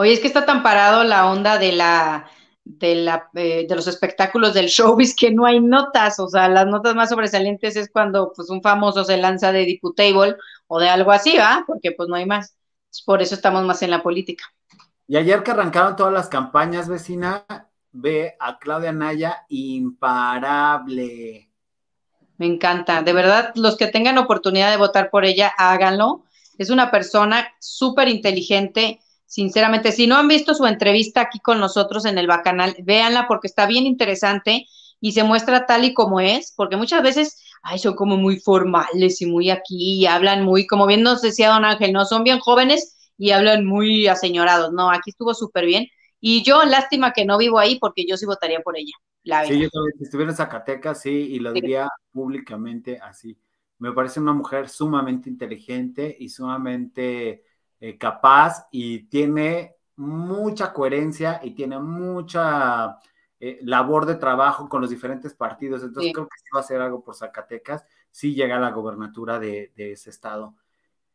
[0.00, 2.30] Oye, es que está tan parado la onda de la
[2.64, 6.68] de, la, eh, de los espectáculos del showbiz que no hay notas, o sea, las
[6.68, 10.36] notas más sobresalientes es cuando pues un famoso se lanza de diputable
[10.68, 11.64] o de algo así, ¿va?
[11.66, 12.54] Porque pues no hay más.
[13.04, 14.44] Por eso estamos más en la política.
[15.08, 17.44] Y ayer que arrancaron todas las campañas, vecina,
[17.90, 21.50] ve a Claudia Naya imparable.
[22.36, 26.22] Me encanta, de verdad, los que tengan oportunidad de votar por ella, háganlo.
[26.56, 29.92] Es una persona súper inteligente, sinceramente.
[29.92, 33.66] Si no han visto su entrevista aquí con nosotros en el Bacanal, véanla porque está
[33.66, 34.66] bien interesante
[35.00, 39.20] y se muestra tal y como es, porque muchas veces, ay, son como muy formales
[39.22, 42.40] y muy aquí y hablan muy, como bien nos decía don Ángel, no, son bien
[42.40, 44.72] jóvenes y hablan muy aseñorados.
[44.72, 45.86] No, aquí estuvo súper bien
[46.20, 48.94] y yo, lástima que no vivo ahí porque yo sí votaría por ella.
[49.24, 53.38] La sí, yo también, si estuviera en Zacatecas, sí, y lo diría públicamente así.
[53.78, 57.44] Me parece una mujer sumamente inteligente y sumamente
[57.80, 62.98] eh, capaz y tiene mucha coherencia y tiene mucha
[63.40, 65.82] eh, labor de trabajo con los diferentes partidos.
[65.82, 69.38] Entonces creo que sí va a hacer algo por Zacatecas si llega a la gobernatura
[69.38, 70.54] de, de ese estado.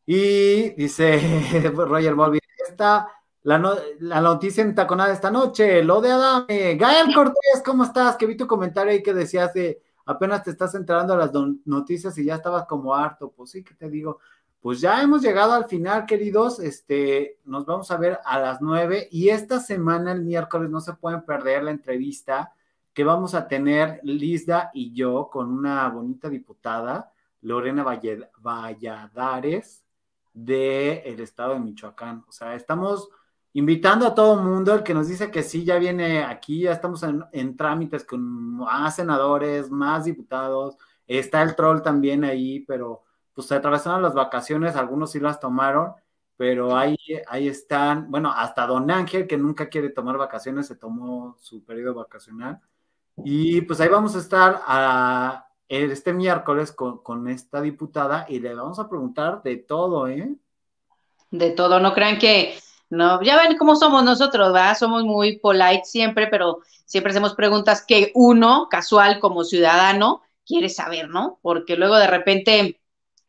[0.05, 3.07] Y dice Roger Bobby, esta
[3.43, 6.75] la, noticia en Taconada esta noche, lo de Adame.
[6.75, 8.15] Gael Cortés, ¿cómo estás?
[8.15, 11.31] Que vi tu comentario ahí que decías de apenas te estás enterando a las
[11.65, 13.31] noticias y ya estabas como harto.
[13.31, 14.19] Pues sí, que te digo.
[14.63, 16.57] Pues ya hemos llegado al final, queridos.
[16.61, 20.93] Este, nos vamos a ver a las nueve y esta semana, el miércoles, no se
[20.93, 22.53] pueden perder la entrevista
[22.93, 27.11] que vamos a tener Lizda y yo con una bonita diputada,
[27.41, 27.83] Lorena
[28.41, 29.83] Valladares,
[30.33, 32.23] del estado de Michoacán.
[32.29, 33.09] O sea, estamos
[33.51, 36.71] invitando a todo el mundo, el que nos dice que sí, ya viene aquí, ya
[36.71, 43.03] estamos en, trámites con más senadores, más diputados, está el troll también ahí, pero
[43.33, 45.93] pues se atravesaron las vacaciones, algunos sí las tomaron,
[46.37, 51.37] pero ahí, ahí están, bueno, hasta Don Ángel, que nunca quiere tomar vacaciones, se tomó
[51.39, 52.59] su periodo vacacional,
[53.17, 58.53] y pues ahí vamos a estar a, este miércoles con, con esta diputada y le
[58.53, 60.35] vamos a preguntar de todo, ¿eh?
[61.31, 62.55] De todo, no crean que
[62.93, 64.77] no, ya ven cómo somos nosotros, ¿verdad?
[64.77, 71.09] Somos muy polite siempre, pero siempre hacemos preguntas que uno, casual como ciudadano, quiere saber,
[71.09, 71.39] ¿no?
[71.41, 72.81] Porque luego de repente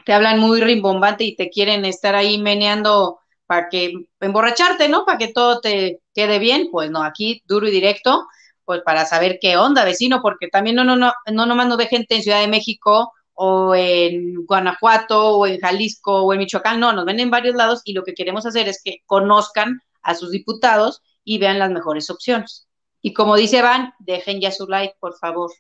[0.05, 5.05] te hablan muy rimbombante y te quieren estar ahí meneando para que emborracharte, ¿no?
[5.05, 8.27] Para que todo te quede bien, pues no, aquí duro y directo,
[8.65, 11.87] pues para saber qué onda, vecino, porque también no, no, no, no nomás no de
[11.87, 16.93] gente en Ciudad de México o en Guanajuato o en Jalisco o en Michoacán, no,
[16.93, 20.31] nos ven en varios lados y lo que queremos hacer es que conozcan a sus
[20.31, 22.69] diputados y vean las mejores opciones.
[23.03, 25.51] Y como dice Van, dejen ya su like, por favor.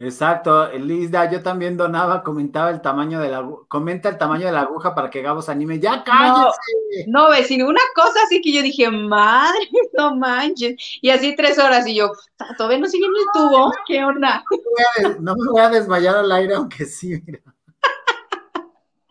[0.00, 4.62] Exacto, Lisda, yo también donaba, comentaba el tamaño de la comenta el tamaño de la
[4.62, 5.78] aguja para que Gabo se anime.
[5.78, 7.06] ¡Ya cállese!
[7.06, 10.74] No, vecino, una cosa así que yo dije, madre, no manches.
[11.00, 12.10] Y así tres horas, y yo,
[12.58, 14.44] todavía no sigue en el tubo, ¿qué onda?
[15.20, 17.40] No me voy a desmayar al aire, aunque sí, mira.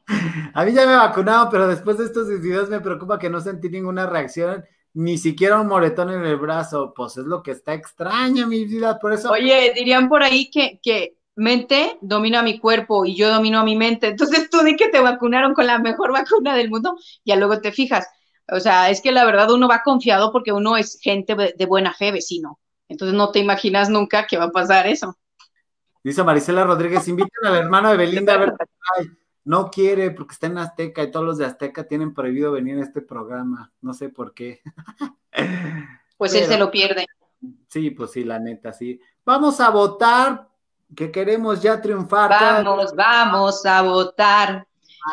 [0.53, 3.69] A mí ya me vacunaron, pero después de estos videos me preocupa que no sentí
[3.69, 8.48] ninguna reacción ni siquiera un moretón en el brazo, pues es lo que está extraño,
[8.48, 9.32] mi vida, por eso.
[9.32, 13.76] Oye, dirían por ahí que, que mente domina mi cuerpo y yo domino a mi
[13.76, 17.60] mente, entonces tú di que te vacunaron con la mejor vacuna del mundo, ya luego
[17.60, 18.08] te fijas.
[18.52, 21.94] O sea, es que la verdad uno va confiado porque uno es gente de buena
[21.94, 22.60] fe, vecino.
[22.88, 25.18] Entonces no te imaginas nunca que va a pasar eso.
[26.04, 28.54] Dice Marisela Rodríguez, inviten al hermano de Belinda a ver
[29.46, 32.84] no quiere porque está en Azteca y todos los de Azteca tienen prohibido venir a
[32.84, 33.72] este programa.
[33.82, 34.62] No sé por qué.
[36.16, 37.06] Pues él se lo pierde.
[37.68, 39.02] Sí, pues sí, la neta, sí.
[39.26, 40.48] Vamos a votar,
[40.96, 42.30] que queremos ya triunfar.
[42.30, 44.66] Vamos, vamos a votar,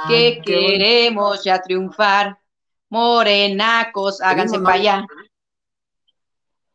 [0.07, 2.39] que queremos ya triunfar.
[2.91, 5.05] Morenacos, háganse para allá.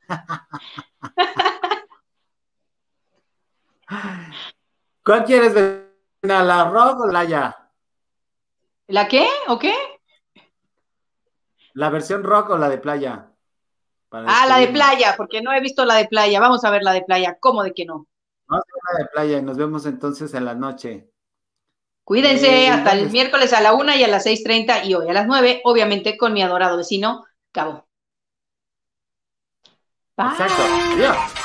[5.03, 5.84] ¿Cuál quieres ver?
[6.28, 7.69] ¿La rock o la ya?
[8.88, 9.28] ¿La qué?
[9.47, 9.73] ¿O qué?
[11.73, 13.32] ¿La versión rock o la de playa?
[14.11, 16.39] ah, la de playa, porque no he visto la de playa.
[16.39, 17.38] Vamos a ver la de playa.
[17.39, 18.07] ¿Cómo de que no?
[18.47, 21.09] Vamos a ver la de playa y nos vemos entonces en la noche.
[22.03, 25.13] Cuídense hasta el miércoles a la una y a las seis treinta y hoy a
[25.13, 27.88] las nueve, obviamente con mi adorado vecino, Cabo.
[30.17, 30.63] Exacto.
[30.93, 31.44] Adiós.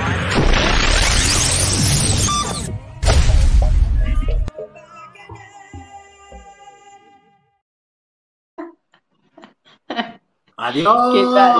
[10.61, 11.55] Adiós.